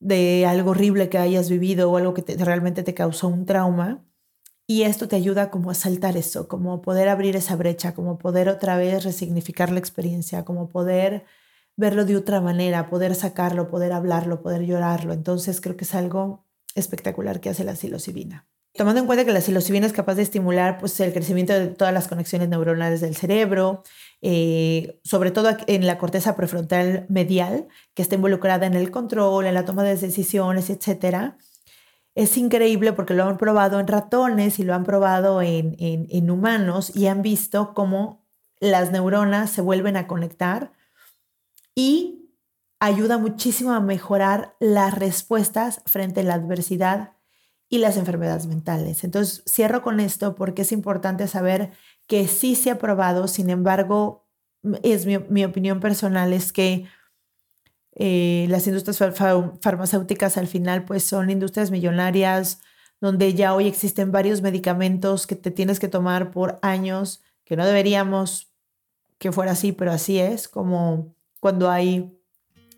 de 0.00 0.46
algo 0.46 0.70
horrible 0.70 1.08
que 1.08 1.18
hayas 1.18 1.50
vivido 1.50 1.90
o 1.90 1.96
algo 1.96 2.14
que 2.14 2.24
realmente 2.36 2.82
te 2.82 2.94
causó 2.94 3.28
un 3.28 3.46
trauma. 3.46 4.04
Y 4.66 4.82
esto 4.82 5.08
te 5.08 5.16
ayuda 5.16 5.50
como 5.50 5.70
a 5.70 5.74
saltar 5.74 6.16
eso, 6.16 6.48
como 6.48 6.80
poder 6.80 7.08
abrir 7.08 7.36
esa 7.36 7.56
brecha, 7.56 7.94
como 7.94 8.18
poder 8.18 8.48
otra 8.48 8.76
vez 8.76 9.04
resignificar 9.04 9.70
la 9.70 9.80
experiencia, 9.80 10.44
como 10.44 10.68
poder 10.68 11.24
verlo 11.76 12.04
de 12.04 12.16
otra 12.16 12.40
manera, 12.40 12.88
poder 12.88 13.14
sacarlo, 13.14 13.68
poder 13.68 13.92
hablarlo, 13.92 14.42
poder 14.42 14.64
llorarlo. 14.64 15.12
Entonces 15.12 15.60
creo 15.60 15.76
que 15.76 15.84
es 15.84 15.94
algo 15.94 16.46
espectacular 16.74 17.40
que 17.40 17.50
hace 17.50 17.64
la 17.64 17.74
psilocibina. 17.74 18.46
Tomando 18.80 19.02
en 19.02 19.06
cuenta 19.06 19.26
que 19.26 19.32
la 19.32 19.42
psilocibina 19.42 19.86
es 19.86 19.92
capaz 19.92 20.14
de 20.14 20.22
estimular 20.22 20.78
pues, 20.78 20.98
el 21.00 21.12
crecimiento 21.12 21.52
de 21.52 21.66
todas 21.66 21.92
las 21.92 22.08
conexiones 22.08 22.48
neuronales 22.48 23.02
del 23.02 23.14
cerebro, 23.14 23.82
eh, 24.22 24.98
sobre 25.04 25.30
todo 25.30 25.54
en 25.66 25.84
la 25.84 25.98
corteza 25.98 26.34
prefrontal 26.34 27.04
medial, 27.10 27.68
que 27.92 28.00
está 28.00 28.14
involucrada 28.14 28.64
en 28.64 28.72
el 28.72 28.90
control, 28.90 29.44
en 29.44 29.52
la 29.52 29.66
toma 29.66 29.82
de 29.82 29.94
decisiones, 29.94 30.70
etc. 30.70 31.34
Es 32.14 32.38
increíble 32.38 32.94
porque 32.94 33.12
lo 33.12 33.24
han 33.24 33.36
probado 33.36 33.80
en 33.80 33.86
ratones 33.86 34.58
y 34.58 34.64
lo 34.64 34.72
han 34.72 34.84
probado 34.84 35.42
en, 35.42 35.76
en 35.78 36.30
humanos 36.30 36.90
y 36.96 37.08
han 37.08 37.20
visto 37.20 37.74
cómo 37.74 38.24
las 38.60 38.92
neuronas 38.92 39.50
se 39.50 39.60
vuelven 39.60 39.98
a 39.98 40.06
conectar 40.06 40.72
y 41.74 42.30
ayuda 42.80 43.18
muchísimo 43.18 43.72
a 43.72 43.80
mejorar 43.80 44.56
las 44.58 44.98
respuestas 44.98 45.82
frente 45.84 46.20
a 46.20 46.24
la 46.24 46.32
adversidad 46.32 47.19
y 47.70 47.78
las 47.78 47.96
enfermedades 47.96 48.46
mentales. 48.46 49.04
Entonces, 49.04 49.42
cierro 49.48 49.80
con 49.80 50.00
esto 50.00 50.34
porque 50.34 50.62
es 50.62 50.72
importante 50.72 51.28
saber 51.28 51.70
que 52.08 52.26
sí 52.26 52.56
se 52.56 52.72
ha 52.72 52.78
probado, 52.78 53.28
sin 53.28 53.48
embargo, 53.48 54.26
es 54.82 55.06
mi, 55.06 55.44
opinión 55.44 55.80
personal, 55.80 56.32
es 56.32 56.52
que 56.52 56.84
eh, 57.94 58.46
las 58.50 58.66
industrias 58.66 58.98
farmacéuticas 59.62 60.36
al 60.36 60.48
final 60.48 60.84
pues 60.84 61.04
son 61.04 61.30
industrias 61.30 61.70
millonarias 61.70 62.60
donde 63.00 63.34
ya 63.34 63.54
hoy 63.54 63.66
existen 63.66 64.12
varios 64.12 64.42
medicamentos 64.42 65.26
que 65.26 65.36
te 65.36 65.50
tienes 65.50 65.80
que 65.80 65.88
tomar 65.88 66.30
por 66.30 66.58
años, 66.62 67.22
que 67.44 67.56
no 67.56 67.64
deberíamos 67.64 68.52
que 69.18 69.32
fuera 69.32 69.52
así, 69.52 69.72
pero 69.72 69.92
así 69.92 70.18
es, 70.18 70.48
como 70.48 71.14
cuando 71.40 71.70
hay 71.70 72.18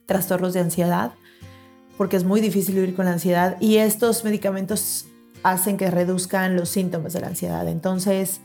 trastornos 0.07 0.53
de 0.53 0.61
ansiedad, 0.61 1.13
porque 2.03 2.17
es 2.17 2.25
muy 2.25 2.41
difícil 2.41 2.75
vivir 2.75 2.97
con 2.97 3.05
la 3.05 3.13
ansiedad 3.13 3.57
y 3.61 3.77
estos 3.77 4.25
medicamentos 4.25 5.07
hacen 5.45 5.77
que 5.77 5.89
reduzcan 5.89 6.57
los 6.57 6.69
síntomas 6.69 7.13
de 7.13 7.21
la 7.21 7.29
ansiedad. 7.29 7.69
Entonces, 7.69 8.41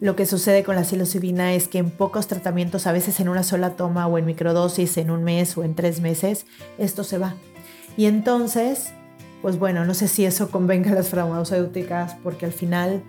lo 0.00 0.16
que 0.16 0.26
sucede 0.26 0.64
con 0.64 0.74
la 0.74 0.82
psilocibina 0.82 1.54
es 1.54 1.68
que 1.68 1.78
en 1.78 1.92
pocos 1.92 2.26
tratamientos, 2.26 2.88
a 2.88 2.92
veces 2.92 3.20
en 3.20 3.28
una 3.28 3.44
sola 3.44 3.76
toma 3.76 4.08
o 4.08 4.18
en 4.18 4.26
microdosis, 4.26 4.96
en 4.96 5.12
un 5.12 5.22
mes 5.22 5.56
o 5.56 5.62
en 5.62 5.76
tres 5.76 6.00
meses, 6.00 6.44
esto 6.76 7.04
se 7.04 7.18
va. 7.18 7.36
Y 7.96 8.06
entonces, 8.06 8.92
pues 9.42 9.60
bueno, 9.60 9.84
no 9.84 9.94
sé 9.94 10.08
si 10.08 10.24
eso 10.24 10.50
convenga 10.50 10.90
a 10.90 10.94
las 10.96 11.08
farmacéuticas 11.08 12.16
porque 12.24 12.46
al 12.46 12.52
final, 12.52 13.04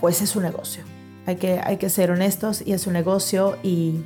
pues 0.00 0.22
es 0.22 0.36
un 0.36 0.44
negocio. 0.44 0.84
Hay 1.26 1.34
que, 1.34 1.58
hay 1.64 1.78
que 1.78 1.90
ser 1.90 2.12
honestos 2.12 2.62
y 2.64 2.74
es 2.74 2.86
un 2.86 2.92
negocio 2.92 3.56
y 3.64 4.04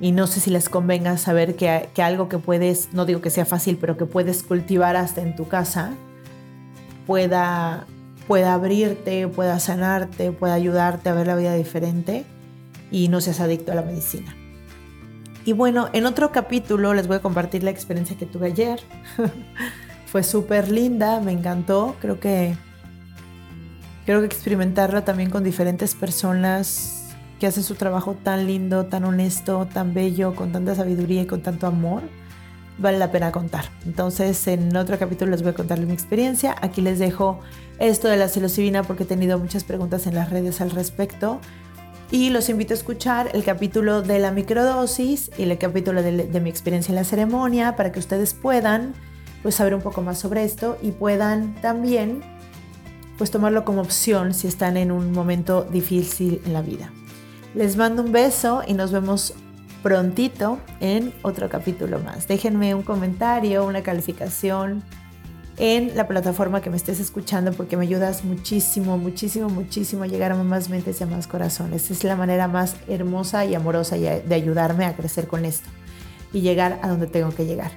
y 0.00 0.12
no 0.12 0.26
sé 0.26 0.40
si 0.40 0.50
les 0.50 0.68
convenga 0.70 1.18
saber 1.18 1.56
que, 1.56 1.90
algo 2.02 2.28
que 2.28 2.38
puedes, 2.38 2.92
no 2.94 3.04
digo 3.04 3.20
que 3.20 3.28
sea 3.28 3.44
fácil, 3.44 3.76
pero 3.78 3.98
que 3.98 4.06
puedes 4.06 4.42
cultivar 4.42 4.96
hasta 4.96 5.20
en 5.20 5.36
tu 5.36 5.46
casa, 5.46 5.92
pueda, 7.06 7.86
pueda 8.26 8.54
abrirte, 8.54 9.28
pueda 9.28 9.60
sanarte, 9.60 10.32
pueda 10.32 10.54
ayudarte 10.54 11.10
a 11.10 11.14
ver 11.14 11.26
la 11.26 11.36
vida 11.36 11.54
diferente 11.54 12.24
y 12.90 13.08
no 13.08 13.20
seas 13.20 13.40
adicto 13.40 13.72
a 13.72 13.74
la 13.74 13.82
medicina. 13.82 14.34
Y 15.44 15.52
bueno, 15.52 15.90
en 15.92 16.06
otro 16.06 16.32
capítulo 16.32 16.94
les 16.94 17.06
voy 17.06 17.16
a 17.16 17.20
compartir 17.20 17.62
la 17.62 17.70
experiencia 17.70 18.16
que 18.16 18.26
tuve 18.26 18.48
ayer. 18.48 18.80
Fue 20.06 20.22
súper 20.22 20.70
linda, 20.70 21.20
me 21.20 21.32
encantó. 21.32 21.96
Creo 22.00 22.20
que, 22.20 22.54
creo 24.06 24.20
que 24.20 24.26
experimentarla 24.26 25.04
también 25.04 25.30
con 25.30 25.44
diferentes 25.44 25.94
personas 25.94 26.99
que 27.40 27.46
hace 27.46 27.62
su 27.62 27.74
trabajo 27.74 28.16
tan 28.22 28.46
lindo, 28.46 28.86
tan 28.86 29.04
honesto, 29.04 29.66
tan 29.66 29.94
bello, 29.94 30.36
con 30.36 30.52
tanta 30.52 30.74
sabiduría 30.74 31.22
y 31.22 31.26
con 31.26 31.42
tanto 31.42 31.66
amor, 31.66 32.02
vale 32.78 32.98
la 32.98 33.10
pena 33.10 33.32
contar. 33.32 33.64
Entonces, 33.86 34.46
en 34.46 34.76
otro 34.76 34.98
capítulo 34.98 35.30
les 35.30 35.42
voy 35.42 35.52
a 35.52 35.54
contar 35.54 35.80
mi 35.80 35.92
experiencia. 35.92 36.54
Aquí 36.60 36.82
les 36.82 36.98
dejo 36.98 37.40
esto 37.78 38.08
de 38.08 38.18
la 38.18 38.28
psilocibina 38.28 38.82
porque 38.82 39.04
he 39.04 39.06
tenido 39.06 39.38
muchas 39.38 39.64
preguntas 39.64 40.06
en 40.06 40.14
las 40.14 40.28
redes 40.28 40.60
al 40.60 40.70
respecto. 40.70 41.40
Y 42.10 42.28
los 42.28 42.50
invito 42.50 42.74
a 42.74 42.76
escuchar 42.76 43.30
el 43.32 43.42
capítulo 43.42 44.02
de 44.02 44.18
la 44.18 44.32
microdosis 44.32 45.30
y 45.38 45.44
el 45.44 45.56
capítulo 45.56 46.02
de, 46.02 46.40
mi 46.40 46.50
experiencia 46.50 46.92
en 46.92 46.96
la 46.96 47.04
ceremonia 47.04 47.74
para 47.74 47.90
que 47.90 48.00
ustedes 48.00 48.34
puedan 48.34 48.94
pues, 49.42 49.54
saber 49.54 49.74
un 49.74 49.80
poco 49.80 50.02
más 50.02 50.18
sobre 50.18 50.44
esto 50.44 50.76
y 50.82 50.90
puedan 50.90 51.54
también 51.62 52.20
pues 53.16 53.30
tomarlo 53.30 53.64
como 53.64 53.80
opción 53.80 54.34
si 54.34 54.46
están 54.46 54.76
en 54.76 54.90
un 54.90 55.12
momento 55.12 55.62
difícil 55.62 56.42
en 56.44 56.52
la 56.52 56.62
vida. 56.62 56.90
Les 57.54 57.76
mando 57.76 58.02
un 58.02 58.12
beso 58.12 58.62
y 58.66 58.74
nos 58.74 58.92
vemos 58.92 59.34
prontito 59.82 60.58
en 60.80 61.12
otro 61.22 61.48
capítulo 61.48 61.98
más. 61.98 62.28
Déjenme 62.28 62.74
un 62.74 62.82
comentario, 62.82 63.66
una 63.66 63.82
calificación 63.82 64.82
en 65.56 65.94
la 65.96 66.08
plataforma 66.08 66.62
que 66.62 66.70
me 66.70 66.76
estés 66.76 67.00
escuchando 67.00 67.52
porque 67.52 67.76
me 67.76 67.84
ayudas 67.84 68.24
muchísimo, 68.24 68.96
muchísimo, 68.98 69.48
muchísimo 69.48 70.04
a 70.04 70.06
llegar 70.06 70.32
a 70.32 70.36
más 70.36 70.70
mentes 70.70 71.00
y 71.00 71.04
a 71.04 71.06
más 71.06 71.26
corazones. 71.26 71.90
Es 71.90 72.04
la 72.04 72.16
manera 72.16 72.48
más 72.48 72.76
hermosa 72.88 73.44
y 73.44 73.54
amorosa 73.54 73.96
de 73.96 74.34
ayudarme 74.34 74.86
a 74.86 74.96
crecer 74.96 75.26
con 75.26 75.44
esto 75.44 75.68
y 76.32 76.40
llegar 76.40 76.78
a 76.82 76.88
donde 76.88 77.06
tengo 77.06 77.30
que 77.30 77.46
llegar. 77.46 77.72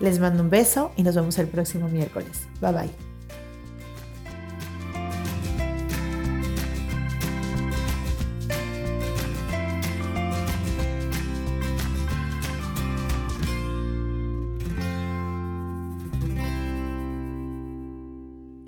Les 0.00 0.18
mando 0.18 0.42
un 0.42 0.50
beso 0.50 0.92
y 0.96 1.02
nos 1.02 1.14
vemos 1.14 1.38
el 1.38 1.48
próximo 1.48 1.88
miércoles. 1.88 2.48
Bye 2.60 2.72
bye. 2.72 3.13